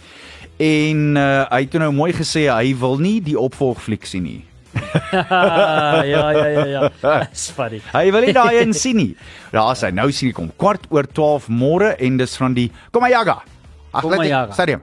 En 0.56 1.16
uh, 1.16 1.46
hy 1.50 1.60
het 1.64 1.70
toe 1.70 1.80
nou 1.80 1.92
mooi 1.92 2.12
gesê 2.12 2.46
hy 2.52 2.74
wil 2.78 2.98
nie 2.98 3.20
die 3.20 3.38
opvolgfliek 3.38 4.04
sien 4.06 4.22
nie. 4.22 4.44
ja, 5.12 6.02
ja, 6.02 6.30
ja, 6.30 6.64
ja. 6.66 6.90
Funny. 7.56 7.80
Hy 7.92 8.10
wil 8.10 8.20
nie 8.26 8.32
daai 8.32 8.60
een 8.60 8.72
sien 8.74 8.96
nie. 8.96 9.16
Daar's 9.52 9.80
hy. 9.82 9.90
Nou 9.94 10.10
sien 10.12 10.28
ek 10.30 10.36
hom 10.36 10.50
kwart 10.56 10.86
oor 10.90 11.06
12 11.06 11.48
môre 11.48 11.94
en 11.98 12.16
dis 12.16 12.36
van 12.36 12.54
die 12.54 12.70
Komayaga. 12.90 13.40
Ag, 13.92 14.02
Komayaga. 14.02 14.52
Stadium. 14.52 14.82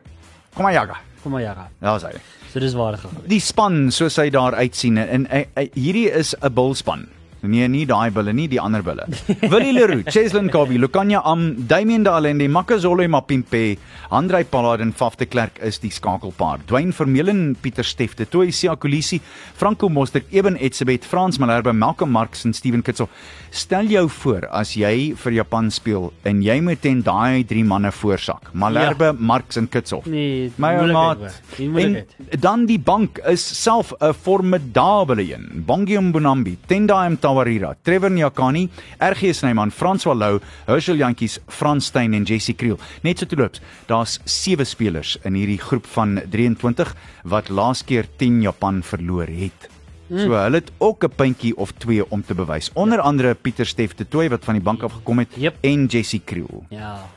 Komayaga. 0.56 0.96
Kom 1.22 1.32
maar 1.32 1.42
ja. 1.42 1.54
ga. 1.54 1.70
Daar's 1.80 2.04
hy. 2.04 2.14
So 2.52 2.60
dis 2.60 2.74
waar 2.74 2.98
gegaan. 2.98 3.24
Die 3.32 3.40
span 3.40 3.92
soos 3.92 4.18
hy 4.20 4.30
daar 4.30 4.58
uitsien 4.60 4.98
en, 4.98 5.28
en, 5.28 5.46
en 5.54 5.70
hierdie 5.74 6.10
is 6.12 6.36
'n 6.42 6.54
bulspan. 6.54 7.08
Nee, 7.42 7.68
nie 7.68 7.86
daai 7.90 8.12
bulle 8.14 8.34
nie, 8.38 8.48
die 8.52 8.60
ander 8.62 8.84
bulle. 8.86 9.08
Willie 9.52 9.74
Leroux, 9.74 10.04
Cheslin 10.12 10.50
Kobe, 10.54 10.78
Lukanya 10.78 11.24
Am, 11.26 11.56
Damien 11.68 12.04
Dalende, 12.06 12.48
Makazole 12.48 13.08
Mapimpe, 13.10 13.78
Andrei 14.10 14.44
Pollard 14.44 14.82
en 14.82 14.94
Faf 14.94 15.16
de 15.18 15.26
Klerk 15.26 15.58
is 15.66 15.80
die 15.82 15.90
skakelpaar. 15.90 16.62
Dwayne 16.70 16.94
Vermeulen, 16.94 17.56
Pieter 17.62 17.84
Steff, 17.88 18.14
de 18.20 18.28
Toy 18.30 18.52
Sia 18.52 18.76
Kolisi, 18.76 19.22
Franco 19.58 19.90
Mostert, 19.90 20.30
Eben 20.32 20.58
Etzebeth, 20.58 21.06
Frans 21.06 21.40
Malherbe, 21.42 21.74
Malcolm 21.74 22.12
Marx 22.12 22.46
en 22.46 22.54
Steven 22.54 22.84
Kitzel. 22.86 23.10
Stel 23.52 23.90
jou 23.92 24.06
voor 24.22 24.46
as 24.56 24.76
jy 24.78 25.12
vir 25.24 25.34
Japan 25.42 25.72
speel 25.74 26.12
en 26.28 26.44
jy 26.46 26.60
moet 26.64 26.80
teen 26.84 27.02
daai 27.04 27.44
drie 27.48 27.64
manne 27.68 27.92
voorsak. 27.92 28.52
Malherbe, 28.54 29.12
ja. 29.12 29.18
Marx 29.18 29.58
en 29.60 29.68
Kitzel. 29.72 30.04
Nee, 30.06 30.52
My 30.62 30.76
maat. 30.92 31.42
En 31.58 31.98
dan 32.40 32.66
die 32.70 32.80
bank 32.80 33.20
is 33.28 33.44
self 33.44 33.92
'n 34.00 34.14
formidabele 34.14 35.26
een. 35.34 35.64
Bongi 35.66 35.98
Mbonambi, 35.98 36.58
Tendai 36.68 37.10
Mtawarira, 37.32 37.76
Trevor 37.84 38.12
Nyakani, 38.12 38.70
RG 39.00 39.34
Snyman, 39.34 39.72
Frans 39.72 40.04
Walou, 40.06 40.40
Herschel 40.68 40.98
Jantjies, 40.98 41.40
Frans 41.48 41.86
Steyn 41.86 42.14
en 42.14 42.24
Jessie 42.26 42.56
Kriel. 42.56 42.78
Net 43.04 43.20
so 43.20 43.26
terloops, 43.26 43.62
daar's 43.88 44.18
sewe 44.28 44.66
spelers 44.68 45.16
in 45.26 45.38
hierdie 45.40 45.60
groep 45.62 45.88
van 45.96 46.20
23 46.32 46.92
wat 47.32 47.50
laas 47.50 47.86
keer 47.88 48.10
10 48.20 48.42
Japan 48.44 48.82
verloor 48.84 49.32
het. 49.32 49.70
So 50.12 50.36
hulle 50.36 50.60
het 50.60 50.72
ook 50.84 51.06
'n 51.06 51.16
puntjie 51.16 51.56
of 51.58 51.72
twee 51.80 52.04
om 52.12 52.22
te 52.22 52.34
bewys. 52.36 52.70
Onder 52.74 53.00
andere 53.00 53.34
Pieter 53.34 53.66
Steff 53.66 53.96
de 53.96 54.08
Tooi 54.08 54.28
wat 54.30 54.44
van 54.44 54.54
die 54.54 54.64
bank 54.64 54.84
af 54.84 54.92
gekom 54.92 55.20
het 55.20 55.30
Yep. 55.36 55.56
en 55.62 55.86
Jessie 55.86 56.22
Kriel. 56.26 56.66
Ja. 56.70 57.08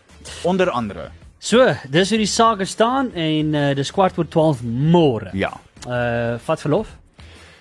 Onder 0.44 0.70
andere. 0.70 1.10
So, 1.38 1.74
dis 1.90 2.08
hoe 2.08 2.18
die 2.18 2.26
sake 2.26 2.64
staan 2.64 3.12
en 3.12 3.54
uh, 3.54 3.74
dis 3.74 3.90
kwart 3.90 4.14
voor 4.14 4.28
12 4.28 4.62
môre. 4.62 5.30
Ja. 5.32 5.52
Uh 5.88 6.38
vat 6.38 6.60
verlof. 6.60 6.88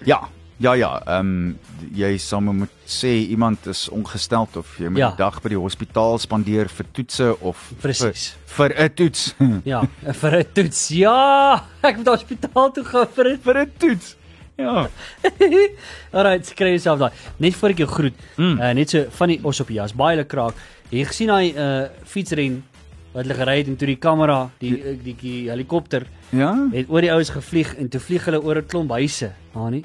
Ja, 0.06 0.30
ja 0.60 0.74
ja, 0.74 1.02
ehm 1.06 1.20
um, 1.20 1.60
jy 1.96 2.18
sal 2.18 2.42
maar 2.42 2.54
moet 2.54 2.70
sê 2.88 3.08
iemand 3.30 3.66
is 3.68 3.90
ongesteld 3.90 4.56
of 4.58 4.78
jy 4.80 4.88
moet 4.90 4.98
Ja. 4.98 5.06
ja. 5.06 5.10
die 5.12 5.18
dag 5.18 5.42
by 5.42 5.50
die 5.50 5.58
hospitaal 5.60 6.20
spandeer 6.20 6.70
vir 6.70 6.86
toetse 6.92 7.36
of 7.42 7.72
Presies. 7.82 8.36
vir 8.46 8.74
'n 8.78 8.90
toets. 8.96 9.36
Ja, 9.66 9.82
vir 10.14 10.38
'n 10.40 10.46
toets. 10.54 10.88
Ja, 10.90 11.64
ek 11.84 11.98
moet 11.98 12.08
hospitaal 12.08 12.72
toe 12.72 12.84
gaan 12.84 13.08
vir 13.16 13.26
'n 13.34 13.40
vir 13.40 13.58
'n 13.66 13.72
toets. 13.78 14.16
Ja. 14.58 14.88
Alright, 16.14 16.46
skry 16.46 16.70
jouself 16.76 17.00
daai. 17.00 17.12
Net 17.42 17.56
voor 17.56 17.70
ek 17.74 17.78
jou 17.84 17.88
groet. 17.90 18.14
Mm. 18.38 18.60
Uh 18.62 18.74
net 18.74 18.90
so 18.90 19.06
van 19.10 19.28
die 19.34 19.40
os 19.44 19.60
op 19.60 19.68
die 19.68 19.80
jas, 19.80 19.94
baie 19.94 20.16
lekker 20.18 20.38
kraak. 20.38 20.56
Jy 20.92 21.06
gesien 21.10 21.28
daai 21.28 21.54
uh 21.58 21.90
fietsren 22.06 22.64
wat 23.14 23.26
hulle 23.26 23.36
gery 23.38 23.58
het 23.60 23.68
en 23.68 23.76
toe 23.78 23.88
die 23.88 23.98
kamera, 24.02 24.50
die 24.60 24.72
die, 24.72 24.98
die, 25.04 25.16
die 25.22 25.50
helikopter 25.50 26.06
Ja. 26.34 26.54
het 26.74 26.90
oor 26.90 27.02
die 27.02 27.12
ouens 27.14 27.30
gevlieg 27.30 27.76
en 27.78 27.90
toe 27.90 28.00
vlieg 28.02 28.26
hulle 28.26 28.42
oor 28.42 28.58
'n 28.58 28.66
klomp 28.66 28.90
huise, 28.92 29.32
Hani. 29.54 29.84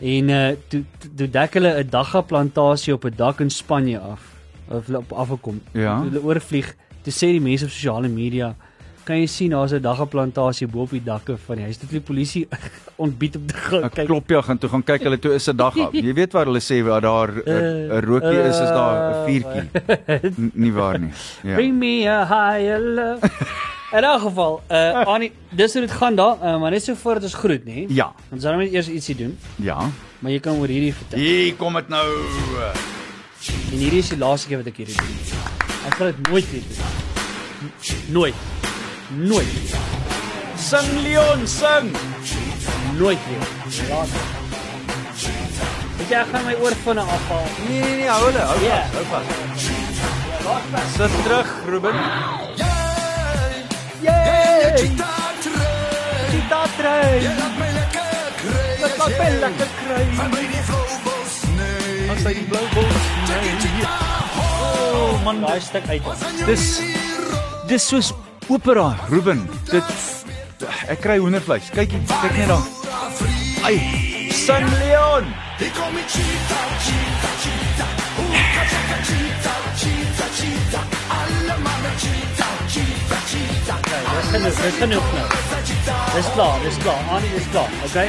En 0.00 0.28
uh 0.28 0.48
toe 0.68 0.84
toe- 1.16 1.30
dek 1.30 1.54
hulle 1.54 1.82
'n 1.84 1.88
dagga 1.90 2.20
plantasie 2.20 2.92
op 2.94 3.04
'n 3.04 3.12
dak 3.16 3.40
in 3.40 3.50
Spanje 3.50 3.98
af. 3.98 4.20
Of 4.68 4.86
hulle 4.86 4.98
op 4.98 5.12
afgekom. 5.12 5.60
Ja. 5.72 6.00
Toe 6.00 6.08
hulle 6.10 6.22
oorvlieg, 6.24 6.74
toe 7.02 7.12
sê 7.12 7.26
die 7.32 7.40
mense 7.40 7.64
op 7.64 7.70
sosiale 7.70 8.08
media 8.08 8.54
kan 9.04 9.16
jy 9.20 9.26
sien 9.26 9.50
daar's 9.50 9.72
'n 9.72 9.80
dagga 9.82 10.04
plantasie 10.04 10.66
bo 10.66 10.80
op 10.82 10.90
die 10.90 11.02
dakke 11.04 11.36
van 11.36 11.56
die 11.56 11.64
huis. 11.64 11.76
Toe 11.76 11.88
het 11.88 11.90
die 11.92 12.00
polisie 12.14 12.48
ontbied 12.96 13.36
om 13.36 13.46
te 13.46 13.54
gaan 13.54 13.82
Ek 13.84 13.92
kyk. 13.94 14.06
klop 14.06 14.28
ja 14.30 14.40
gaan 14.42 14.58
toe 14.58 14.70
gaan 14.70 14.82
kyk 14.82 15.02
hulle 15.02 15.18
toe 15.18 15.34
is 15.34 15.48
'n 15.48 15.56
dag. 15.56 15.74
Jy 15.92 16.14
weet 16.14 16.32
waar 16.32 16.46
hulle 16.46 16.60
sê 16.60 16.82
waar 16.84 17.00
daar 17.00 17.28
'n 17.28 17.42
Eh, 17.46 17.96
'n 17.98 18.04
rookie 18.04 18.40
is 18.48 18.58
is 18.60 18.68
daar 18.72 18.96
'n 18.96 19.12
eh, 19.12 19.24
vuurtjie. 19.24 19.68
N- 20.40 20.50
Nie 20.54 20.72
waar 20.72 20.98
nie. 20.98 21.10
Ja. 21.42 21.54
Bring 21.54 21.78
me 21.78 22.08
a 22.08 22.24
higher 22.26 22.80
love. 22.80 23.20
In 23.94 24.02
elk 24.04 24.20
geval, 24.20 24.62
uh 24.74 25.06
Annie, 25.06 25.32
dis 25.54 25.72
hoe 25.72 25.80
dit 25.84 25.90
gaan 25.90 26.14
daar, 26.18 26.36
uh, 26.42 26.56
maar 26.60 26.70
net 26.74 26.82
so 26.84 26.94
voordat 26.98 27.22
ons 27.22 27.34
groet, 27.34 27.62
nê? 27.64 27.84
Ja. 27.94 28.08
Ons 28.34 28.42
gaan 28.44 28.58
net 28.58 28.72
eers 28.72 28.88
ietsie 28.90 29.14
doen, 29.16 29.38
Ja. 29.62 29.76
maar 30.18 30.32
jy 30.32 30.40
kan 30.42 30.56
oor 30.58 30.66
hierdie 30.72 30.94
vertel. 30.94 31.18
Hier 31.18 31.54
kom 31.54 31.74
dit 31.78 31.88
nou. 31.88 32.02
En 33.72 33.78
hierdie 33.78 33.98
is 34.02 34.08
die 34.10 34.18
laaste 34.18 34.48
keer 34.50 34.58
wat 34.64 34.66
ek 34.72 34.76
hierdie 34.82 34.96
doen. 34.96 35.14
Ek 35.86 35.94
gaan 35.94 36.10
dit 36.10 36.28
nooit 36.30 36.50
weer 36.50 36.62
doen. 36.66 38.12
Nooit. 38.18 38.34
Nooit. 39.14 39.78
Sing 40.58 40.90
Leon, 41.06 41.46
sing. 41.46 41.90
Nooit 42.98 43.18
weer. 43.30 43.46
Laaste. 43.94 44.26
Ek 46.02 46.10
jy 46.10 46.24
gaan 46.32 46.44
my 46.50 46.54
oor 46.66 46.74
van 46.82 46.98
afhaal. 46.98 47.46
Nee 47.68 47.80
nee 47.80 47.96
nee, 48.02 48.08
hou 48.10 48.24
hulle, 48.26 48.38
hou 48.50 48.60
Ja. 48.66 48.82
vas, 48.90 49.34
hou 50.42 50.60
vas. 50.72 50.94
Sit 50.96 51.22
terug, 51.24 51.54
Ruben. 51.70 51.94
Yay! 54.04 54.92
Kita 56.32 56.60
trein. 56.76 57.22
Laat 57.24 57.54
my 59.16 59.30
lekker 59.40 59.70
kry. 59.80 60.04
As 62.12 62.20
hy 62.24 62.32
die 62.36 62.44
blou 62.48 62.64
bol. 62.74 62.88
Oh 64.36 65.16
man, 65.24 65.40
daai 65.40 65.60
stuk 65.64 65.88
uit. 65.88 66.04
Dis 66.44 66.66
dis 67.68 67.88
soos 67.88 68.12
Opera, 68.52 68.92
Ruben. 69.08 69.46
Dit 69.72 69.88
ek 70.92 71.00
kry 71.04 71.16
hoendervleis. 71.22 71.72
Kyk, 71.72 71.96
hier, 71.96 72.04
kyk 72.20 72.36
net 72.42 72.52
daar. 72.52 72.64
Ai, 73.64 73.76
San 74.44 74.68
Leon. 74.82 75.32
Dis 75.56 75.72
genoeg, 75.72 76.12
dis 84.32 84.78
genoeg 84.78 85.12
nou. 85.14 85.26
Dis 86.14 86.28
klaar, 86.32 86.56
dis 86.62 86.78
klaar. 86.82 87.02
Annie, 87.12 87.30
dis 87.34 87.46
klaar. 87.50 87.70
Okay. 87.84 88.08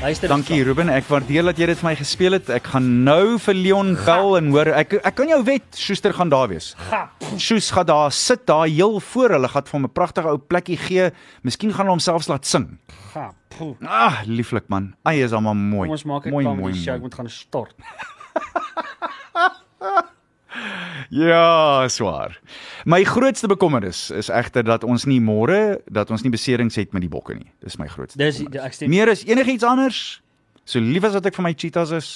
Luister. 0.00 0.28
dis 0.28 0.32
Dankie 0.32 0.62
Ruben, 0.64 0.88
ek 0.88 1.04
waardeer 1.10 1.44
dat 1.50 1.58
jy 1.60 1.66
dit 1.68 1.80
vir 1.80 1.88
my 1.90 1.94
gespeel 1.98 2.36
het. 2.38 2.48
Ek 2.54 2.70
gaan 2.72 2.86
nou 3.04 3.36
vir 3.42 3.56
Leon 3.58 3.90
bel 3.98 4.36
en 4.38 4.48
hoor 4.54 4.70
ek 4.72 4.94
ek 5.02 5.16
kan 5.18 5.28
jou 5.28 5.40
wet, 5.44 5.66
Schuster 5.76 6.14
gaan 6.16 6.30
daar 6.32 6.48
wees. 6.52 6.72
Sjoes 7.36 7.68
gaan 7.74 7.88
daar 7.90 8.14
sit 8.14 8.46
daar 8.48 8.68
heel 8.70 9.00
voor 9.10 9.36
hulle 9.36 9.50
gaan 9.52 9.66
vir 9.68 9.76
hom 9.78 9.84
'n 9.84 9.92
pragtige 9.92 10.28
ou 10.32 10.38
plekkie 10.38 10.78
gee. 10.78 11.10
Miskien 11.42 11.72
gaan 11.72 11.86
hulle 11.86 11.98
homself 11.98 12.28
laat 12.28 12.46
sing. 12.46 12.78
Ga. 13.12 13.30
poe. 13.48 13.74
Ah, 13.84 14.22
lieflik 14.24 14.68
man. 14.68 14.94
Ai 15.04 15.20
is 15.22 15.32
almal 15.32 15.54
mooi. 15.54 15.88
Kom 15.88 15.98
ons 15.98 16.04
maak 16.04 16.24
met 16.24 16.72
die 16.72 16.82
show. 16.82 16.94
Ek 16.94 17.00
moet 17.00 17.14
gaan 17.14 17.28
stort. 17.28 17.74
Ja, 21.10 21.88
swaar. 21.88 22.36
My 22.84 23.02
grootste 23.04 23.48
bekommernis 23.50 24.10
is 24.14 24.28
egter 24.30 24.62
dat 24.66 24.84
ons 24.86 25.04
nie 25.10 25.20
môre 25.22 25.80
dat 25.90 26.10
ons 26.14 26.22
nie 26.22 26.30
beserings 26.30 26.76
het 26.78 26.92
met 26.94 27.02
die 27.02 27.10
bokke 27.10 27.34
nie. 27.34 27.48
Dis 27.64 27.78
my 27.80 27.88
grootste. 27.90 28.18
Dis 28.20 28.40
ek 28.46 28.76
stem. 28.76 28.90
Meer 28.92 29.10
as 29.10 29.24
enigiets 29.26 29.66
anders. 29.66 30.20
So 30.64 30.78
lief 30.82 31.04
as 31.08 31.16
wat 31.18 31.26
ek 31.26 31.34
vir 31.38 31.46
my 31.48 31.54
cheetahs 31.58 31.90
is, 31.96 32.10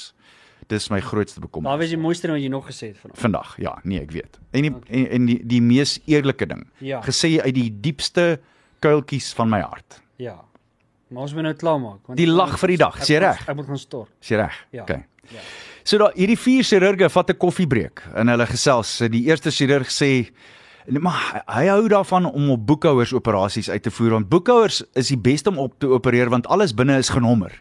dis 0.70 0.86
my 0.92 1.00
grootste 1.04 1.40
Daar 1.40 1.48
bekommernis. 1.48 1.80
was 1.82 1.90
die 1.94 2.00
mooiste 2.00 2.28
ding 2.28 2.36
wat 2.36 2.44
jy 2.44 2.52
nog 2.52 2.66
gesê 2.70 2.92
het 2.92 3.00
vanaand. 3.02 3.18
Vandag, 3.20 3.54
ja, 3.60 3.74
nee, 3.84 4.00
ek 4.04 4.12
weet. 4.14 4.38
En 4.54 4.62
die, 4.68 4.72
en, 4.88 5.06
en 5.18 5.26
die 5.32 5.38
die 5.56 5.60
mees 5.64 5.96
eerlike 6.06 6.46
ding. 6.46 6.62
Ja. 6.78 7.02
Gesê 7.04 7.34
uit 7.42 7.54
die 7.56 7.68
diepste 7.84 8.38
kuiltjies 8.84 9.32
van 9.34 9.50
my 9.50 9.60
hart. 9.64 10.00
Ja. 10.22 10.38
Maar 11.10 11.26
ons 11.26 11.34
moet 11.34 11.42
nou 11.50 11.54
klaarmaak 11.58 12.06
want 12.08 12.18
Die 12.18 12.26
lag 12.30 12.54
vir 12.62 12.68
die 12.76 12.80
dag, 12.80 12.96
moet- 12.98 13.08
reg? 13.26 13.42
Ek 13.48 13.56
moet 13.58 13.66
gaan 13.66 13.78
stort. 13.78 14.10
Jy 14.24 14.36
reg? 14.40 14.62
Ja. 14.72 14.82
Okay. 14.86 15.02
Ja. 15.32 15.40
So 15.84 15.98
daai 16.00 16.14
hierdie 16.16 16.38
vier 16.40 16.64
chirurge 16.64 17.10
vat 17.12 17.30
'n 17.30 17.36
koffiebreek 17.36 18.00
en 18.16 18.28
hulle 18.32 18.46
gesels. 18.48 18.88
Die 19.12 19.28
eerste 19.28 19.50
chirurg 19.52 19.90
sê 19.92 20.30
maar 20.88 21.44
hy 21.46 21.66
hou 21.68 21.88
daarvan 21.88 22.24
om 22.24 22.50
op 22.50 22.66
boekhouers 22.66 23.12
operasies 23.12 23.68
uit 23.68 23.82
te 23.82 23.90
voer 23.90 24.16
want 24.16 24.28
boekhouers 24.28 24.82
is 24.94 25.08
die 25.08 25.20
beste 25.20 25.50
om 25.50 25.58
op 25.58 25.78
te 25.78 25.86
opereer 25.86 26.30
want 26.30 26.46
alles 26.46 26.72
binne 26.72 26.96
is 26.96 27.08
genommer. 27.12 27.52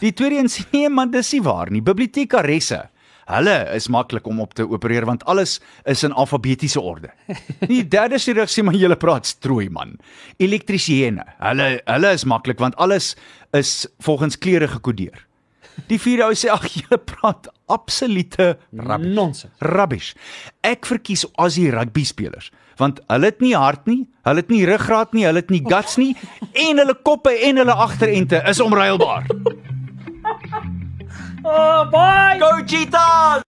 Die 0.00 0.12
tweede 0.12 0.38
een 0.38 0.50
sê 0.50 0.66
nee 0.72 0.88
man, 0.88 1.10
dis 1.10 1.32
nie 1.32 1.42
waar 1.42 1.70
nie. 1.70 1.80
Bibliotekaresse, 1.80 2.88
hulle 3.26 3.56
is 3.74 3.88
maklik 3.88 4.26
om 4.26 4.40
op 4.40 4.54
te 4.54 4.66
opereer 4.66 5.06
want 5.06 5.24
alles 5.24 5.60
is 5.86 6.02
in 6.02 6.12
alfabetiese 6.12 6.80
orde. 6.80 7.10
Die 7.68 7.86
derde 7.86 8.18
chirurg 8.18 8.50
sê 8.50 8.64
maar 8.64 8.74
jy 8.74 8.90
praat 8.96 9.26
strooi 9.26 9.70
man. 9.70 9.94
Elektriesiene, 10.38 11.22
hulle 11.38 11.80
hulle 11.86 12.12
is 12.12 12.24
maklik 12.24 12.58
want 12.58 12.74
alles 12.76 13.14
is 13.52 13.86
volgens 14.00 14.38
kleure 14.38 14.66
gekodeer. 14.66 15.27
Die 15.86 15.98
vierde 16.02 16.26
ou 16.26 16.36
sê 16.36 16.50
ag 16.52 16.66
jy 16.74 16.98
praat 17.08 17.48
absolute 17.70 18.56
rubbish. 18.72 19.14
Nonsens. 19.14 19.52
Rubbish. 19.62 20.14
Ek 20.66 20.88
verkies 20.88 21.26
Aussie 21.36 21.70
rugby 21.74 22.04
spelers 22.08 22.50
want 22.78 23.00
hulle 23.10 23.26
het 23.32 23.40
nie 23.42 23.56
hart 23.58 23.88
nie, 23.90 24.04
hulle 24.22 24.38
het 24.38 24.52
nie 24.54 24.60
ruggraat 24.68 25.10
nie, 25.16 25.24
hulle 25.26 25.40
het 25.42 25.48
nie 25.50 25.64
guts 25.66 25.96
nie 25.98 26.12
en 26.68 26.78
hulle 26.78 26.94
koppe 27.02 27.32
en 27.48 27.58
hulle 27.58 27.74
agterente 27.74 28.42
is 28.46 28.60
onruilbaar. 28.62 29.26
Oh, 31.44 31.84
bye. 31.90 32.36
Go 32.40 32.64
Cheetahs! 32.66 33.36